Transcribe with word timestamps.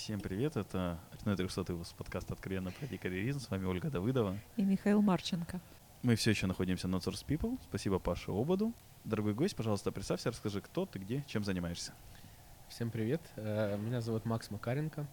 Всем 0.00 0.18
привет, 0.18 0.56
это 0.56 0.98
очередной 1.12 1.36
300 1.36 1.74
выпуск 1.74 1.94
подкаста 1.94 2.32
«Откровенно 2.32 2.70
про 2.70 2.86
карьеризм». 2.96 3.38
С 3.38 3.50
вами 3.50 3.66
Ольга 3.66 3.90
Давыдова. 3.90 4.34
И 4.56 4.62
Михаил 4.62 5.02
Марченко. 5.02 5.60
Мы 6.02 6.16
все 6.16 6.30
еще 6.30 6.46
находимся 6.46 6.88
на 6.88 6.96
Source 6.96 7.22
People. 7.26 7.58
Спасибо 7.68 7.98
Паше 7.98 8.30
Ободу. 8.30 8.72
Дорогой 9.04 9.34
гость, 9.34 9.54
пожалуйста, 9.54 9.92
представься, 9.92 10.30
расскажи, 10.30 10.62
кто 10.62 10.86
ты, 10.86 11.00
где, 11.00 11.22
чем 11.26 11.44
занимаешься. 11.44 11.92
Всем 12.70 12.90
привет, 12.90 13.20
э, 13.36 13.76
меня 13.76 14.00
зовут 14.00 14.24
Макс 14.24 14.50
Макаренко. 14.50 15.06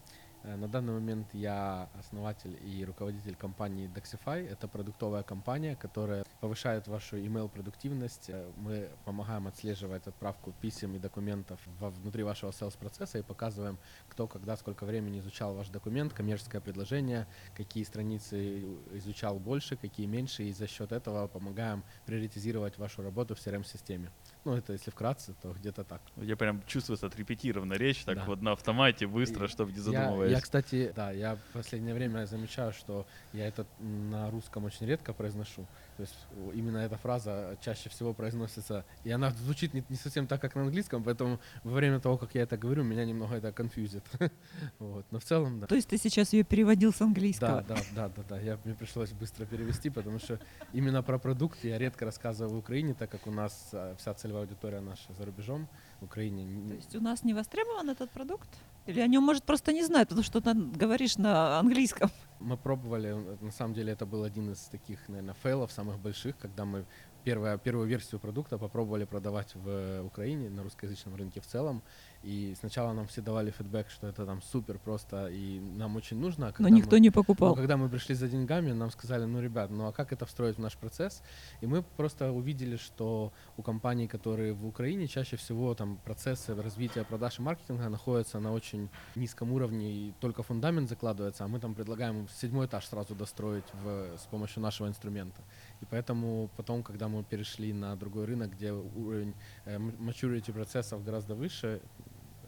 Э, 0.43 0.55
на 0.55 0.69
данный 0.69 0.93
момент 0.93 1.27
я 1.33 1.89
основатель 1.99 2.57
и 2.63 2.85
руководитель 2.85 3.35
компании 3.35 3.91
Doxify. 3.93 4.47
Это 4.47 4.69
продуктовая 4.69 5.23
компания, 5.23 5.75
которая 5.75 6.23
повышает 6.39 6.87
вашу 6.87 7.17
email 7.17 7.49
продуктивность. 7.49 8.29
Э, 8.29 8.51
мы 8.57 8.89
помогаем 9.05 9.47
отслеживать 9.47 10.07
отправку 10.07 10.53
писем 10.61 10.95
и 10.95 10.99
документов 10.99 11.59
внутри 11.79 12.23
вашего 12.23 12.51
sales 12.51 12.77
процесса 12.77 13.19
и 13.19 13.21
показываем, 13.21 13.77
кто, 14.09 14.27
когда, 14.27 14.57
сколько 14.57 14.85
времени 14.85 15.19
изучал 15.19 15.55
ваш 15.55 15.69
документ, 15.69 16.13
коммерческое 16.13 16.61
предложение, 16.61 17.27
какие 17.55 17.83
страницы 17.83 18.63
изучал 18.93 19.39
больше, 19.39 19.77
какие 19.77 20.05
меньше, 20.05 20.43
и 20.43 20.53
за 20.53 20.67
счет 20.67 20.91
этого 20.91 21.27
помогаем 21.27 21.83
приоритизировать 22.05 22.77
вашу 22.77 23.01
работу 23.01 23.35
в 23.35 23.39
CRM-системе. 23.39 24.11
Ну, 24.45 24.53
это 24.53 24.73
если 24.73 24.91
вкратце, 24.91 25.33
то 25.41 25.51
где-то 25.53 25.83
так. 25.83 26.01
Я 26.17 26.35
прям 26.35 26.61
чувствую, 26.65 26.97
что 26.97 27.07
отрепетированная 27.07 27.77
речь, 27.77 28.03
так 28.05 28.17
да. 28.17 28.25
вот 28.25 28.41
на 28.41 28.53
автомате, 28.53 29.07
быстро, 29.07 29.47
чтобы 29.47 29.71
не 29.71 29.79
задумываясь. 29.79 30.31
Я, 30.31 30.37
я, 30.37 30.41
кстати, 30.41 30.93
да, 30.95 31.11
я 31.11 31.35
в 31.35 31.53
последнее 31.53 31.93
время 31.93 32.25
замечаю, 32.25 32.73
что 32.73 33.05
я 33.33 33.47
это 33.47 33.65
на 33.79 34.29
русском 34.31 34.65
очень 34.65 34.85
редко 34.85 35.13
произношу. 35.13 35.67
То 35.97 36.03
есть 36.03 36.15
именно 36.53 36.77
эта 36.77 36.95
фраза 36.97 37.57
чаще 37.61 37.89
всего 37.89 38.13
произносится, 38.13 38.85
и 39.03 39.11
она 39.11 39.31
звучит 39.31 39.73
не, 39.73 39.83
не 39.89 39.95
совсем 39.95 40.27
так, 40.27 40.39
как 40.39 40.55
на 40.55 40.61
английском, 40.61 41.03
поэтому 41.03 41.39
во 41.63 41.71
время 41.71 41.99
того, 41.99 42.17
как 42.17 42.35
я 42.35 42.43
это 42.43 42.55
говорю, 42.55 42.83
меня 42.83 43.03
немного 43.03 43.35
это 43.35 43.51
конфьюзит. 43.51 44.03
вот. 44.79 45.05
Но 45.11 45.19
в 45.19 45.23
целом, 45.23 45.59
да. 45.59 45.67
То 45.67 45.75
есть 45.75 45.89
ты 45.89 45.97
сейчас 45.97 46.33
ее 46.33 46.43
переводил 46.43 46.93
с 46.93 47.01
английского? 47.01 47.63
Да, 47.67 47.75
да, 47.75 47.81
да, 47.95 48.09
да, 48.09 48.23
да. 48.29 48.39
Я, 48.39 48.59
мне 48.63 48.75
пришлось 48.75 49.11
быстро 49.11 49.45
перевести, 49.45 49.89
потому 49.89 50.19
что 50.19 50.39
именно 50.71 51.01
про 51.01 51.17
продукт 51.17 51.63
я 51.63 51.77
редко 51.79 52.05
рассказываю 52.05 52.55
в 52.55 52.59
Украине, 52.59 52.93
так 52.93 53.09
как 53.09 53.25
у 53.25 53.31
нас 53.31 53.69
а, 53.73 53.95
вся 53.97 54.13
целевая 54.27 54.43
аудитория 54.43 54.81
наша 54.81 55.13
за 55.13 55.25
рубежом 55.25 55.67
в 56.01 56.05
Украине. 56.05 56.69
То 56.69 56.75
есть 56.75 56.95
у 56.95 57.01
нас 57.01 57.23
не 57.23 57.33
востребован 57.33 57.89
этот 57.89 58.09
продукт? 58.09 58.49
Или 58.85 58.99
о 58.99 59.07
нем, 59.07 59.23
может, 59.23 59.43
просто 59.43 59.73
не 59.73 59.85
знают, 59.85 60.09
потому 60.09 60.23
что 60.23 60.41
ты 60.41 60.53
говоришь 60.53 61.17
на 61.17 61.59
английском? 61.59 62.09
Мы 62.39 62.57
пробовали, 62.57 63.13
на 63.41 63.51
самом 63.51 63.73
деле 63.73 63.93
это 63.93 64.05
был 64.05 64.23
один 64.23 64.51
из 64.51 64.59
таких, 64.59 65.09
наверное, 65.09 65.33
фейлов 65.33 65.71
самых 65.71 65.99
больших, 65.99 66.37
когда 66.37 66.65
мы 66.65 66.85
первая, 67.23 67.57
первую 67.57 67.87
версию 67.87 68.19
продукта 68.19 68.57
попробовали 68.57 69.05
продавать 69.05 69.55
в 69.55 70.03
Украине, 70.03 70.49
на 70.49 70.63
русскоязычном 70.63 71.15
рынке 71.15 71.39
в 71.39 71.45
целом. 71.45 71.81
И 72.27 72.55
сначала 72.59 72.91
нам 72.91 73.07
все 73.07 73.21
давали 73.21 73.51
фидбэк, 73.51 73.89
что 73.89 74.07
это 74.07 74.25
там 74.25 74.41
супер 74.41 74.79
просто 74.79 75.27
и 75.27 75.61
нам 75.61 75.95
очень 75.95 76.19
нужно. 76.19 76.47
А 76.47 76.61
но 76.61 76.67
никто 76.67 76.97
мы, 76.97 76.99
не 76.99 77.09
покупал. 77.09 77.49
Но 77.51 77.55
когда 77.55 77.77
мы 77.77 77.87
пришли 77.87 78.15
за 78.15 78.27
деньгами, 78.27 78.73
нам 78.73 78.91
сказали, 78.91 79.23
ну, 79.23 79.41
ребят, 79.41 79.71
ну 79.71 79.87
а 79.87 79.93
как 79.93 80.11
это 80.11 80.25
встроить 80.25 80.57
в 80.57 80.59
наш 80.59 80.75
процесс? 80.75 81.23
И 81.61 81.67
мы 81.67 81.83
просто 81.83 82.33
увидели, 82.33 82.75
что 82.75 83.31
у 83.55 83.61
компаний, 83.61 84.09
которые 84.09 84.51
в 84.51 84.67
Украине, 84.67 85.07
чаще 85.07 85.37
всего 85.37 85.73
там 85.73 85.99
процессы 86.03 86.53
развития 86.53 87.05
продаж 87.05 87.39
и 87.39 87.41
маркетинга 87.41 87.87
находятся 87.87 88.39
на 88.39 88.51
очень 88.51 88.89
низком 89.15 89.53
уровне, 89.53 89.93
и 89.93 90.13
только 90.19 90.43
фундамент 90.43 90.89
закладывается, 90.89 91.45
а 91.45 91.47
мы 91.47 91.61
там 91.61 91.75
предлагаем 91.75 92.27
седьмой 92.27 92.65
этаж 92.65 92.85
сразу 92.87 93.15
достроить 93.15 93.71
в, 93.83 94.17
с 94.17 94.25
помощью 94.29 94.61
нашего 94.61 94.89
инструмента. 94.89 95.41
И 95.79 95.85
поэтому 95.85 96.49
потом, 96.57 96.83
когда 96.83 97.07
мы 97.07 97.23
перешли 97.23 97.71
на 97.71 97.95
другой 97.95 98.25
рынок, 98.25 98.51
где 98.51 98.73
уровень 98.73 99.33
э, 99.63 99.77
maturity 99.77 100.51
процессов 100.51 101.05
гораздо 101.05 101.33
выше, 101.33 101.81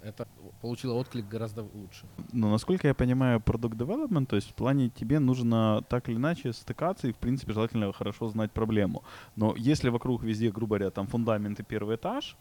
это 0.03 0.27
получило 0.61 0.93
отклик 0.93 1.27
гораздо 1.27 1.63
лучше. 1.63 2.05
Но 2.31 2.49
насколько 2.49 2.87
я 2.87 2.93
понимаю, 2.93 3.39
продукт 3.39 3.75
development, 3.75 4.25
то 4.25 4.35
есть 4.35 4.49
в 4.49 4.53
плане 4.53 4.89
тебе 4.89 5.19
нужно 5.19 5.83
так 5.89 6.09
или 6.09 6.15
иначе 6.15 6.53
стыкаться 6.53 7.07
и, 7.07 7.11
в 7.11 7.17
принципе, 7.17 7.53
желательно 7.53 7.91
хорошо 7.93 8.29
знать 8.29 8.51
проблему. 8.51 9.03
Но 9.35 9.55
если 9.57 9.89
вокруг 9.89 10.23
везде, 10.23 10.51
грубо 10.51 10.77
говоря, 10.77 10.91
там 10.91 11.07
фундамент 11.07 11.59
и 11.59 11.63
первый 11.63 11.95
этаж, 11.95 12.37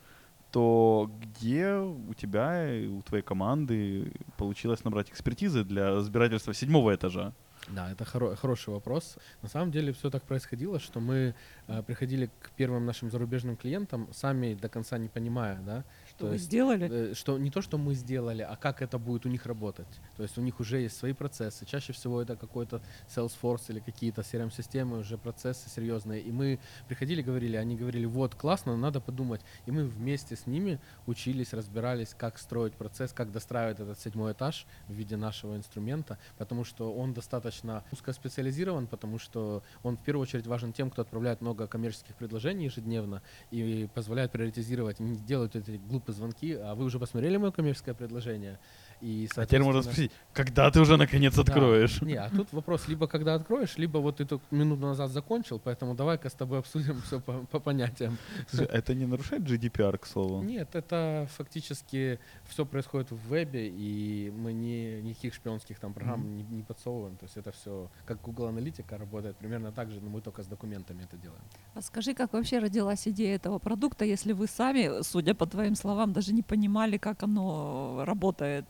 то 0.50 1.10
где 1.20 1.74
у 1.74 2.14
тебя 2.14 2.74
и 2.74 2.86
у 2.86 3.02
твоей 3.02 3.22
команды 3.22 4.12
получилось 4.36 4.84
набрать 4.84 5.10
экспертизы 5.10 5.64
для 5.64 5.90
разбирательства 5.90 6.54
седьмого 6.54 6.94
этажа? 6.94 7.32
Да, 7.68 7.90
это 7.90 8.04
хоро- 8.04 8.34
хороший 8.36 8.72
вопрос. 8.72 9.18
На 9.42 9.48
самом 9.48 9.70
деле 9.70 9.92
все 9.92 10.10
так 10.10 10.22
происходило, 10.22 10.78
что 10.78 11.00
мы 11.00 11.34
э, 11.66 11.82
приходили 11.82 12.30
к 12.40 12.50
первым 12.56 12.86
нашим 12.86 13.10
зарубежным 13.10 13.56
клиентам, 13.56 14.08
сами 14.12 14.54
до 14.54 14.68
конца 14.68 14.96
не 14.96 15.08
понимая, 15.08 15.60
да, 15.60 15.84
что 16.18 16.24
то 16.24 16.30
вы 16.30 16.34
есть, 16.34 16.46
сделали? 16.46 16.88
Э, 16.90 17.14
что 17.14 17.38
не 17.38 17.50
то, 17.50 17.62
что 17.62 17.78
мы 17.78 17.94
сделали, 17.94 18.42
а 18.42 18.56
как 18.56 18.82
это 18.82 18.98
будет 18.98 19.24
у 19.24 19.28
них 19.28 19.46
работать. 19.46 19.86
То 20.16 20.24
есть 20.24 20.36
у 20.36 20.40
них 20.40 20.58
уже 20.58 20.80
есть 20.80 20.96
свои 20.96 21.12
процессы. 21.12 21.64
Чаще 21.64 21.92
всего 21.92 22.20
это 22.20 22.34
какой-то 22.34 22.80
Salesforce 23.08 23.66
или 23.68 23.78
какие-то 23.78 24.22
CRM-системы, 24.22 24.98
уже 24.98 25.16
процессы 25.16 25.70
серьезные. 25.70 26.20
И 26.20 26.32
мы 26.32 26.58
приходили, 26.88 27.22
говорили, 27.22 27.56
они 27.56 27.76
говорили, 27.76 28.04
вот, 28.04 28.34
классно, 28.34 28.76
надо 28.76 29.00
подумать. 29.00 29.42
И 29.66 29.70
мы 29.70 29.84
вместе 29.84 30.34
с 30.34 30.46
ними 30.46 30.80
учились, 31.06 31.52
разбирались, 31.52 32.14
как 32.18 32.38
строить 32.38 32.74
процесс, 32.74 33.12
как 33.12 33.30
достраивать 33.30 33.78
этот 33.78 34.00
седьмой 34.00 34.32
этаж 34.32 34.66
в 34.88 34.92
виде 34.92 35.16
нашего 35.16 35.56
инструмента, 35.56 36.18
потому 36.36 36.64
что 36.64 36.92
он 36.92 37.14
достаточно 37.14 37.84
узкоспециализирован, 37.92 38.88
потому 38.88 39.18
что 39.18 39.62
он 39.84 39.96
в 39.96 40.02
первую 40.02 40.22
очередь 40.24 40.46
важен 40.46 40.72
тем, 40.72 40.90
кто 40.90 41.02
отправляет 41.02 41.40
много 41.40 41.68
коммерческих 41.68 42.16
предложений 42.16 42.64
ежедневно 42.64 43.22
и 43.52 43.88
позволяет 43.94 44.32
приоритизировать, 44.32 44.98
не 44.98 45.16
делают 45.16 45.54
эти 45.54 45.80
глупые 45.88 46.07
звонки, 46.12 46.54
а 46.54 46.74
вы 46.74 46.84
уже 46.84 46.98
посмотрели 46.98 47.36
мое 47.36 47.50
коммерческое 47.50 47.94
предложение? 47.94 48.58
И, 49.00 49.28
а 49.36 49.46
теперь 49.46 49.62
можно 49.62 49.82
спросить, 49.82 50.10
когда 50.32 50.70
ты 50.70 50.80
уже 50.80 50.96
наконец 50.96 51.38
откроешь? 51.38 52.00
Да. 52.00 52.06
Не, 52.06 52.14
а 52.14 52.30
тут 52.30 52.52
вопрос, 52.52 52.88
либо 52.88 53.06
когда 53.06 53.34
откроешь, 53.34 53.76
либо 53.76 53.98
вот 53.98 54.16
ты 54.16 54.24
только 54.24 54.44
минуту 54.50 54.82
назад 54.82 55.10
закончил, 55.10 55.58
поэтому 55.58 55.94
давай-ка 55.94 56.28
с 56.28 56.32
тобой 56.32 56.58
обсудим 56.58 57.00
все 57.06 57.20
по, 57.20 57.32
по 57.50 57.60
понятиям. 57.60 58.18
Это 58.52 58.94
не 58.94 59.06
нарушает 59.06 59.42
GDPR, 59.42 59.98
к 59.98 60.06
слову? 60.06 60.42
Нет, 60.42 60.74
это 60.74 61.28
фактически 61.36 62.18
все 62.48 62.64
происходит 62.64 63.10
в 63.10 63.28
вебе, 63.28 63.68
и 63.68 64.32
мы 64.36 64.52
не, 64.52 65.00
никаких 65.02 65.34
шпионских 65.34 65.78
там 65.78 65.92
программ 65.92 66.22
mm-hmm. 66.22 66.50
не, 66.50 66.56
не 66.56 66.62
подсовываем. 66.62 67.16
То 67.16 67.24
есть 67.24 67.36
это 67.36 67.52
все, 67.52 67.88
как 68.04 68.20
Google 68.22 68.46
Аналитика 68.46 68.98
работает, 68.98 69.36
примерно 69.36 69.72
так 69.72 69.90
же, 69.90 70.00
но 70.00 70.10
мы 70.10 70.20
только 70.20 70.42
с 70.42 70.46
документами 70.46 71.02
это 71.04 71.16
делаем. 71.16 71.42
А 71.74 71.82
скажи, 71.82 72.14
как 72.14 72.32
вообще 72.32 72.58
родилась 72.58 73.06
идея 73.08 73.36
этого 73.36 73.58
продукта, 73.58 74.04
если 74.04 74.32
вы 74.32 74.46
сами, 74.46 75.02
судя 75.02 75.34
по 75.34 75.46
твоим 75.46 75.74
словам, 75.74 76.12
даже 76.12 76.32
не 76.32 76.42
понимали, 76.42 76.98
как 76.98 77.22
оно 77.22 78.02
работает? 78.04 78.64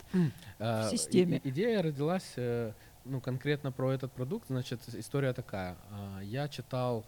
В 0.59 0.63
э, 0.63 0.91
системе. 0.91 1.41
Идея 1.45 1.83
родилась, 1.83 2.33
э, 2.37 2.73
ну, 3.05 3.21
конкретно 3.21 3.73
про 3.73 3.93
этот 3.93 4.13
продукт, 4.13 4.49
значит, 4.49 4.81
история 4.95 5.33
такая. 5.33 5.77
А, 5.91 6.21
я 6.21 6.49
читал 6.49 7.05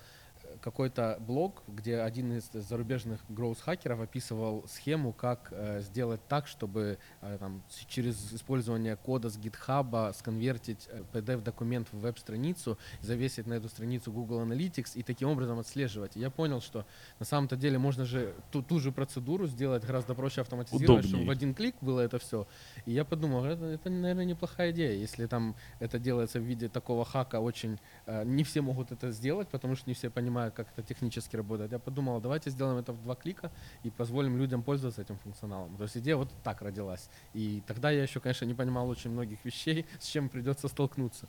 какой-то 0.61 1.17
блог, 1.21 1.63
где 1.67 1.99
один 1.99 2.33
из 2.33 2.51
зарубежных 2.53 3.21
гроус-хакеров 3.29 4.01
описывал 4.01 4.65
схему, 4.69 5.13
как 5.13 5.49
э, 5.51 5.81
сделать 5.81 6.21
так, 6.29 6.47
чтобы 6.47 6.99
э, 7.21 7.37
там, 7.39 7.63
через 7.89 8.33
использование 8.33 8.97
кода 8.97 9.31
с 9.31 9.39
GitHub 9.39 10.13
сконвертить 10.15 10.89
э, 10.91 11.03
PDF-документ 11.13 11.89
в 11.93 12.01
веб-страницу, 12.01 12.79
завесить 13.01 13.47
на 13.47 13.55
эту 13.55 13.69
страницу 13.69 14.13
Google 14.13 14.43
Analytics 14.43 14.93
и 14.95 15.03
таким 15.03 15.29
образом 15.29 15.59
отслеживать. 15.59 16.17
И 16.17 16.21
я 16.21 16.31
понял, 16.31 16.61
что 16.61 16.87
на 17.19 17.25
самом-то 17.25 17.57
деле 17.57 17.79
можно 17.79 18.05
же 18.05 18.35
ту, 18.51 18.63
ту 18.63 18.81
же 18.81 18.93
процедуру 18.93 19.47
сделать 19.47 19.85
гораздо 19.85 20.15
проще 20.15 20.41
автоматизировать, 20.43 21.05
Удобнее. 21.05 21.09
чтобы 21.09 21.27
в 21.27 21.31
один 21.31 21.55
клик 21.55 21.77
было 21.81 22.01
это 22.01 22.19
все. 22.19 22.47
И 22.87 22.93
я 22.93 23.05
подумал, 23.05 23.45
это, 23.45 23.65
это, 23.65 23.91
наверное, 23.91 24.25
неплохая 24.25 24.73
идея, 24.73 24.93
если 24.93 25.27
там 25.27 25.57
это 25.79 25.99
делается 25.99 26.39
в 26.39 26.43
виде 26.43 26.69
такого 26.69 27.05
хака, 27.05 27.41
очень 27.41 27.79
э, 28.07 28.25
не 28.25 28.45
все 28.45 28.61
могут 28.61 28.93
это 28.93 29.11
сделать, 29.11 29.49
потому 29.49 29.77
что 29.77 29.89
не 29.89 29.95
все 29.95 30.11
понимают, 30.11 30.50
как 30.51 30.69
это 30.73 30.83
технически 30.83 31.37
работает. 31.37 31.73
Я 31.73 31.79
подумал, 31.79 32.21
давайте 32.21 32.51
сделаем 32.51 32.79
это 32.79 32.93
в 32.93 33.03
два 33.03 33.15
клика 33.15 33.51
и 33.83 33.91
позволим 33.91 34.39
людям 34.39 34.63
пользоваться 34.63 35.03
этим 35.03 35.19
функционалом. 35.19 35.77
То 35.77 35.85
есть 35.85 35.97
идея 35.97 36.17
вот 36.17 36.29
так 36.43 36.63
родилась. 36.63 37.09
И 37.35 37.63
тогда 37.67 37.91
я 37.91 38.03
еще, 38.03 38.21
конечно, 38.21 38.45
не 38.45 38.55
понимал 38.55 38.89
очень 38.89 39.11
многих 39.11 39.45
вещей, 39.45 39.87
с 40.01 40.07
чем 40.07 40.29
придется 40.29 40.69
столкнуться. 40.69 41.29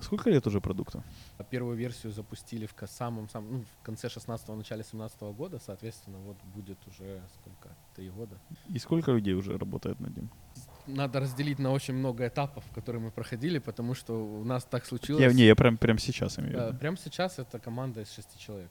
Сколько 0.00 0.30
лет 0.30 0.46
уже 0.46 0.60
продукту? 0.60 1.02
Первую 1.50 1.76
версию 1.76 2.12
запустили 2.12 2.66
в 2.66 2.74
самом, 2.86 3.28
самом 3.28 3.52
ну, 3.52 3.64
в 3.80 3.84
конце 3.84 4.08
16-го, 4.08 4.54
начале 4.54 4.84
17 4.84 5.20
-го 5.22 5.34
года, 5.34 5.58
соответственно, 5.58 6.18
вот 6.18 6.36
будет 6.54 6.78
уже 6.86 7.22
сколько, 7.40 7.74
три 7.94 8.10
года. 8.10 8.38
И 8.74 8.78
сколько 8.78 9.12
людей 9.12 9.34
уже 9.34 9.56
работает 9.56 10.00
над 10.00 10.16
ним? 10.16 10.30
Надо 10.86 11.20
разделить 11.20 11.58
на 11.58 11.72
очень 11.72 11.94
много 11.94 12.26
этапов, 12.26 12.64
которые 12.74 13.02
мы 13.02 13.10
проходили, 13.10 13.58
потому 13.58 13.94
что 13.94 14.14
у 14.14 14.44
нас 14.44 14.64
так 14.64 14.86
случилось. 14.86 15.22
Я, 15.22 15.32
не, 15.32 15.44
я 15.44 15.54
прям, 15.54 15.76
прям 15.76 15.98
сейчас 15.98 16.38
имею 16.38 16.58
в 16.58 16.66
виду. 16.68 16.78
Прямо 16.78 16.96
сейчас 16.96 17.38
это 17.38 17.58
команда 17.58 18.02
из 18.02 18.12
шести 18.12 18.38
человек. 18.38 18.70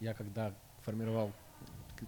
Я 0.00 0.14
когда 0.14 0.52
формировал 0.84 1.32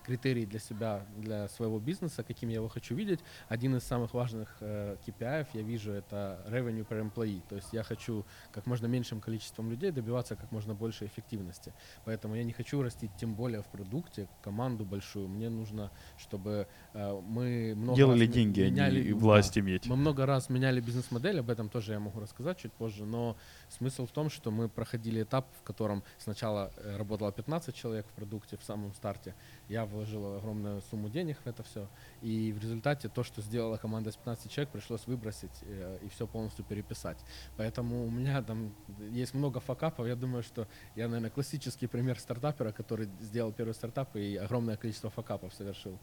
критерий 0.05 0.47
для 0.47 0.59
себя, 0.59 1.07
для 1.17 1.49
своего 1.49 1.79
бизнеса, 1.79 2.23
каким 2.23 2.49
я 2.49 2.57
его 2.57 2.69
хочу 2.69 2.95
видеть. 2.95 3.21
Один 3.49 3.77
из 3.77 3.85
самых 3.85 4.15
важных 4.15 4.57
э, 4.61 4.97
KPI 5.07 5.47
я 5.55 5.63
вижу 5.63 5.93
это 5.93 6.45
revenue 6.49 6.87
per 6.87 7.01
employee. 7.01 7.43
То 7.49 7.57
есть 7.57 7.73
я 7.73 7.83
хочу 7.83 8.25
как 8.53 8.67
можно 8.67 8.87
меньшим 8.87 9.21
количеством 9.21 9.71
людей 9.71 9.91
добиваться 9.91 10.37
как 10.37 10.53
можно 10.53 10.75
большей 10.75 11.07
эффективности. 11.07 11.73
Поэтому 12.05 12.35
я 12.35 12.45
не 12.45 12.53
хочу 12.53 12.83
растить 12.83 13.11
тем 13.19 13.35
более 13.35 13.63
в 13.63 13.67
продукте 13.67 14.29
команду 14.43 14.85
большую. 14.85 15.29
Мне 15.29 15.51
нужно, 15.51 15.91
чтобы 16.19 16.67
э, 16.95 17.21
мы 17.23 17.75
много 17.77 17.97
Делали 17.97 18.27
раз 18.27 18.35
деньги, 18.35 18.61
а 18.61 18.71
меняли, 18.71 19.03
не 19.03 19.13
да, 19.13 19.17
власть 19.17 19.59
иметь. 19.59 19.87
мы 19.87 19.97
много 19.97 20.27
раз 20.27 20.49
меняли 20.49 20.81
бизнес-модель, 20.81 21.41
об 21.41 21.51
этом 21.51 21.69
тоже 21.69 21.93
я 21.93 22.01
могу 22.01 22.21
рассказать 22.21 22.59
чуть 22.59 22.73
позже, 22.73 23.05
но 23.05 23.37
смысл 23.69 24.07
в 24.07 24.11
том, 24.11 24.31
что 24.31 24.51
мы 24.51 24.69
проходили 24.69 25.23
этап, 25.23 25.47
в 25.61 25.63
котором 25.63 26.03
сначала 26.19 26.73
э, 26.77 26.97
работало 26.97 27.33
15 27.33 27.75
человек 27.75 28.07
в 28.07 28.13
продукте 28.13 28.57
в 28.57 28.65
самом 28.65 28.93
старте, 28.95 29.35
я 29.71 29.87
вложил 29.87 30.35
огромную 30.37 30.83
сумму 30.83 31.09
денег 31.09 31.39
в 31.45 31.47
это 31.47 31.63
все, 31.63 31.89
и 32.23 32.53
в 32.53 32.59
результате 32.59 33.09
то, 33.09 33.23
что 33.23 33.41
сделала 33.41 33.77
команда 33.77 34.11
из 34.11 34.17
15 34.17 34.51
человек, 34.51 34.73
пришлось 34.73 35.07
выбросить 35.07 35.63
э, 35.63 35.99
и 36.03 36.09
все 36.09 36.27
полностью 36.27 36.65
переписать. 36.65 37.19
Поэтому 37.57 38.05
у 38.05 38.11
меня 38.11 38.43
там 38.43 38.75
есть 39.13 39.33
много 39.33 39.61
факапов, 39.61 40.09
я 40.09 40.17
думаю, 40.17 40.43
что 40.43 40.67
я, 40.97 41.07
наверное, 41.07 41.31
классический 41.31 41.87
пример 41.87 42.19
стартапера, 42.19 42.73
который 42.73 43.09
сделал 43.21 43.53
первый 43.53 43.75
стартап 43.75 44.17
и 44.17 44.35
огромное 44.37 44.77
количество 44.77 45.09
факапов 45.09 45.55
совершил. 45.55 45.99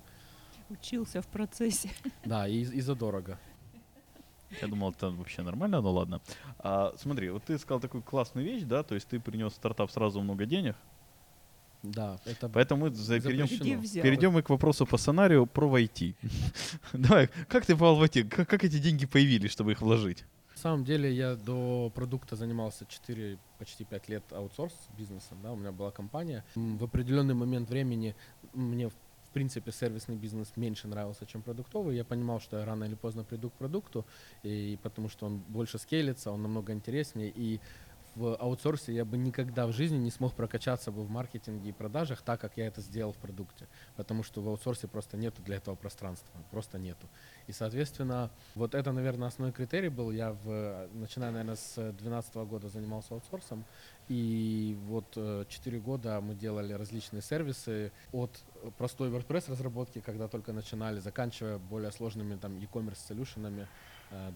Учился 0.69 1.21
в 1.21 1.27
процессе. 1.27 1.89
Да, 2.25 2.47
и, 2.47 2.61
и 2.61 2.81
задорого. 2.81 3.37
Я 4.61 4.67
думал, 4.69 4.91
это 4.91 5.09
вообще 5.09 5.41
нормально, 5.41 5.81
но 5.81 5.91
ладно. 5.91 6.21
А, 6.59 6.93
смотри, 6.97 7.29
вот 7.29 7.43
ты 7.43 7.57
сказал 7.57 7.81
такую 7.81 8.01
классную 8.01 8.45
вещь, 8.47 8.63
да, 8.63 8.83
то 8.83 8.95
есть 8.95 9.09
ты 9.09 9.19
принес 9.19 9.51
в 9.51 9.55
стартап 9.55 9.91
сразу 9.91 10.21
много 10.21 10.45
денег, 10.45 10.77
Да, 11.83 12.19
это 12.25 12.49
поэтому 12.49 12.85
мы 12.89 12.95
за- 12.95 13.19
перейдем, 13.19 13.47
Запрещено. 13.47 14.01
Перейдем 14.03 14.31
мы 14.33 14.41
к 14.41 14.49
вопросу 14.49 14.85
по 14.85 14.97
сценарию 14.97 15.45
про 15.45 15.67
войти. 15.69 16.15
Давай, 16.93 17.29
как 17.47 17.65
ты 17.65 17.73
попал 17.75 17.95
в 17.95 18.03
IT? 18.03 18.27
Как, 18.29 18.49
как 18.49 18.63
эти 18.63 18.79
деньги 18.79 19.05
появились, 19.05 19.51
чтобы 19.51 19.71
их 19.71 19.81
вложить? 19.81 20.25
На 20.55 20.61
самом 20.61 20.83
деле 20.85 21.13
я 21.13 21.35
до 21.35 21.91
продукта 21.93 22.35
занимался 22.35 22.85
4, 22.87 23.37
почти 23.59 23.83
5 23.85 24.09
лет 24.09 24.23
аутсорс 24.31 24.73
бизнесом, 24.97 25.37
да, 25.43 25.51
у 25.51 25.55
меня 25.55 25.71
была 25.71 25.91
компания. 25.91 26.43
М, 26.55 26.77
В 26.77 26.83
определенный 26.83 27.35
момент 27.35 27.69
времени 27.69 28.15
мне 28.53 28.89
в 28.89 28.93
принципе 29.33 29.71
сервисный 29.71 30.15
бизнес 30.15 30.53
меньше 30.55 30.87
нравился, 30.87 31.27
чем 31.27 31.43
продуктовый. 31.43 31.95
Я 31.95 32.03
понимал, 32.03 32.39
что 32.39 32.57
я 32.57 32.65
рано 32.65 32.85
или 32.85 32.95
поздно 32.95 33.23
приду 33.23 33.49
к 33.51 33.53
продукту, 33.53 34.03
и 34.41 34.79
потому 34.81 35.09
что 35.09 35.27
он 35.27 35.37
больше 35.47 35.77
скейлится, 35.77 36.31
он 36.31 36.41
намного 36.41 36.73
интереснее, 36.73 37.31
и 37.35 37.59
в 38.17 38.35
аутсорсе 38.35 38.93
я 38.93 39.05
бы 39.05 39.17
никогда 39.17 39.67
в 39.67 39.71
жизни 39.71 39.97
не 39.97 40.09
смог 40.09 40.33
прокачаться 40.33 40.91
бы 40.91 41.03
в 41.03 41.09
маркетинге 41.09 41.69
и 41.69 41.71
продажах 41.71 42.21
так, 42.21 42.41
как 42.41 42.57
я 42.57 42.67
это 42.67 42.81
сделал 42.81 43.13
в 43.13 43.17
продукте. 43.17 43.67
Потому 43.95 44.23
что 44.23 44.41
в 44.41 44.49
аутсорсе 44.49 44.87
просто 44.87 45.17
нету 45.17 45.41
для 45.43 45.57
этого 45.57 45.75
пространства. 45.75 46.33
Просто 46.51 46.79
нету. 46.79 47.07
И, 47.45 47.51
соответственно, 47.51 48.31
вот 48.55 48.73
это, 48.73 48.91
наверное, 48.91 49.27
основной 49.27 49.53
критерий 49.53 49.89
был. 49.89 50.11
Я, 50.11 50.31
в, 50.31 50.87
начиная, 50.93 51.31
наверное, 51.31 51.55
с 51.55 51.75
2012 51.75 52.35
года 52.35 52.69
занимался 52.69 53.13
аутсорсом. 53.13 53.65
И 54.09 54.75
вот 54.85 55.11
4 55.13 55.79
года 55.79 56.19
мы 56.21 56.33
делали 56.33 56.73
различные 56.73 57.21
сервисы 57.21 57.91
от 58.11 58.31
простой 58.77 59.09
WordPress 59.09 59.51
разработки, 59.51 59.99
когда 59.99 60.27
только 60.27 60.53
начинали, 60.53 60.99
заканчивая 60.99 61.57
более 61.57 61.91
сложными 61.91 62.35
там 62.35 62.57
e-commerce 62.57 63.05
солюшенами 63.07 63.63
э, 63.63 63.67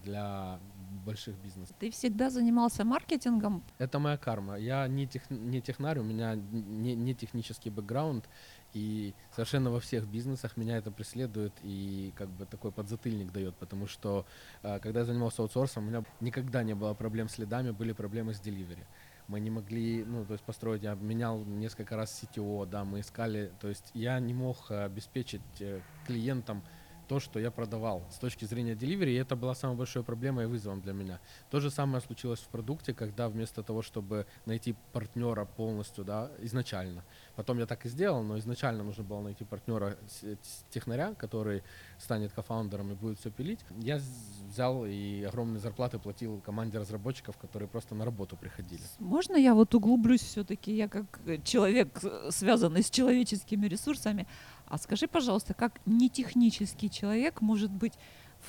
для 0.03 0.59
больших 1.05 1.35
бизнесов. 1.37 1.75
Ты 1.79 1.89
всегда 1.91 2.29
занимался 2.29 2.83
маркетингом. 2.83 3.63
Это 3.79 3.99
моя 3.99 4.17
карма. 4.17 4.55
Я 4.55 4.87
не, 4.87 5.07
тех, 5.07 5.29
не 5.29 5.61
технарь, 5.61 5.99
у 5.99 6.03
меня 6.03 6.35
не, 6.35 6.95
не 6.95 7.15
технический 7.15 7.69
бэкграунд, 7.69 8.27
и 8.73 9.13
совершенно 9.31 9.71
во 9.71 9.79
всех 9.79 10.07
бизнесах 10.07 10.57
меня 10.57 10.77
это 10.77 10.91
преследует 10.91 11.53
и 11.63 12.13
как 12.15 12.29
бы 12.29 12.45
такой 12.45 12.71
подзатыльник 12.71 13.31
дает, 13.31 13.55
потому 13.55 13.87
что 13.87 14.25
э, 14.63 14.79
когда 14.79 15.01
я 15.01 15.05
занимался 15.05 15.41
аутсорсом, 15.41 15.85
у 15.85 15.87
меня 15.87 16.03
никогда 16.21 16.63
не 16.63 16.73
было 16.73 16.93
проблем 16.93 17.27
с 17.27 17.37
лидами, 17.37 17.71
были 17.71 17.91
проблемы 17.91 18.33
с 18.33 18.39
деливери. 18.39 18.85
Мы 19.27 19.39
не 19.39 19.49
могли, 19.49 20.03
ну, 20.03 20.25
то 20.25 20.33
есть 20.33 20.43
построить, 20.43 20.83
я 20.83 20.95
менял 20.95 21.43
несколько 21.43 21.95
раз 21.95 22.23
CTO, 22.23 22.65
да, 22.65 22.83
мы 22.83 23.01
искали, 23.01 23.51
то 23.59 23.67
есть 23.67 23.91
я 23.93 24.19
не 24.19 24.33
мог 24.33 24.69
э, 24.69 24.85
обеспечить 24.85 25.41
э, 25.59 25.81
клиентам 26.05 26.63
то, 27.11 27.19
что 27.19 27.39
я 27.39 27.51
продавал 27.51 28.03
с 28.09 28.19
точки 28.19 28.45
зрения 28.45 28.73
delivery, 28.73 29.11
и 29.11 29.15
это 29.15 29.35
была 29.35 29.53
самой 29.53 29.75
большой 29.75 30.01
проблемой 30.01 30.45
и 30.45 30.47
вызовом 30.47 30.79
для 30.79 30.93
меня. 30.93 31.19
То 31.49 31.59
же 31.59 31.69
самое 31.69 32.01
случилось 32.01 32.39
в 32.39 32.47
продукте, 32.47 32.93
когда 32.93 33.27
вместо 33.27 33.63
того, 33.63 33.81
чтобы 33.81 34.25
найти 34.45 34.75
партнера 34.93 35.43
полностью, 35.43 36.05
да, 36.05 36.31
изначально, 36.39 37.03
потом 37.35 37.59
я 37.59 37.65
так 37.65 37.85
и 37.85 37.89
сделал, 37.89 38.23
но 38.23 38.37
изначально 38.39 38.83
нужно 38.83 39.03
было 39.03 39.21
найти 39.21 39.43
партнера 39.43 39.97
технаря, 40.69 41.13
который 41.13 41.63
станет 41.99 42.31
кофаундером 42.31 42.91
и 42.91 42.95
будет 42.95 43.19
все 43.19 43.29
пилить. 43.29 43.59
Я 43.77 43.99
взял 44.47 44.85
и 44.85 45.23
огромные 45.23 45.59
зарплаты 45.59 45.99
платил 45.99 46.41
команде 46.41 46.77
разработчиков, 46.77 47.37
которые 47.37 47.67
просто 47.69 47.95
на 47.95 48.05
работу 48.05 48.37
приходили. 48.37 48.81
Можно 48.99 49.35
я 49.35 49.53
вот 49.53 49.73
углублюсь 49.75 50.21
все-таки, 50.21 50.75
я 50.75 50.87
как 50.87 51.05
э, 51.25 51.37
человек, 51.43 51.99
э, 52.03 52.29
связанный 52.31 52.83
с 52.83 52.89
человеческими 52.89 53.67
ресурсами. 53.67 54.27
А 54.67 54.77
скажи, 54.77 55.07
пожалуйста, 55.07 55.53
как 55.53 55.79
нетехнический 55.85 56.89
человек 56.89 57.41
может 57.41 57.71
быть 57.71 57.93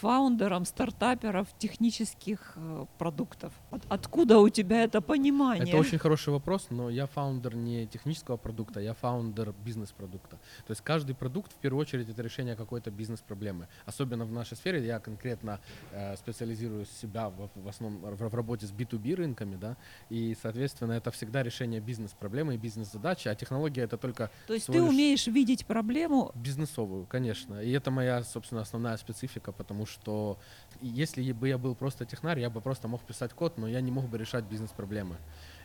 фаундером 0.00 0.64
стартаперов 0.64 1.48
технических 1.58 2.52
э, 2.56 2.86
продуктов? 2.98 3.52
От- 3.70 3.82
откуда 3.88 4.38
у 4.38 4.48
тебя 4.48 4.84
это 4.84 5.00
понимание? 5.00 5.68
Это 5.68 5.76
очень 5.78 5.98
хороший 5.98 6.32
вопрос, 6.32 6.66
но 6.70 6.90
я 6.90 7.06
фаундер 7.06 7.56
не 7.56 7.86
технического 7.86 8.36
продукта, 8.36 8.80
я 8.80 8.94
фаундер 8.94 9.54
бизнес-продукта. 9.64 10.38
То 10.66 10.70
есть 10.70 10.82
каждый 10.82 11.14
продукт, 11.14 11.52
в 11.52 11.56
первую 11.56 11.82
очередь, 11.82 12.08
это 12.08 12.22
решение 12.22 12.56
какой-то 12.56 12.90
бизнес-проблемы. 12.90 13.68
Особенно 13.86 14.24
в 14.24 14.32
нашей 14.32 14.56
сфере, 14.56 14.84
я 14.84 14.98
конкретно 14.98 15.60
э, 15.92 16.16
специализирую 16.16 16.86
себя 16.86 17.28
в, 17.28 17.50
в 17.54 17.68
основном 17.68 18.00
в, 18.14 18.28
в 18.28 18.34
работе 18.34 18.66
с 18.66 18.72
B2B 18.72 19.14
рынками, 19.14 19.56
да, 19.56 19.76
и, 20.10 20.36
соответственно, 20.40 20.92
это 20.92 21.10
всегда 21.10 21.42
решение 21.42 21.80
бизнес-проблемы 21.80 22.54
и 22.54 22.58
бизнес-задачи, 22.58 23.28
а 23.28 23.34
технология 23.34 23.82
это 23.82 23.96
только 23.96 24.30
То 24.46 24.54
есть 24.54 24.66
ты 24.66 24.82
умеешь 24.82 25.26
видеть 25.26 25.66
проблему, 25.66 26.32
Бизнесовую, 26.34 27.06
конечно. 27.06 27.62
И 27.62 27.70
это 27.70 27.90
моя, 27.90 28.22
собственно, 28.24 28.62
основная 28.62 28.96
специфика, 28.96 29.52
потому 29.52 29.81
что 29.86 30.38
если 30.80 31.32
бы 31.32 31.48
я 31.48 31.58
был 31.58 31.74
просто 31.74 32.04
технарь, 32.04 32.40
я 32.40 32.50
бы 32.50 32.60
просто 32.60 32.88
мог 32.88 33.02
писать 33.02 33.32
код, 33.32 33.58
но 33.58 33.68
я 33.68 33.80
не 33.80 33.90
мог 33.90 34.08
бы 34.08 34.18
решать 34.18 34.44
бизнес-проблемы. 34.44 35.16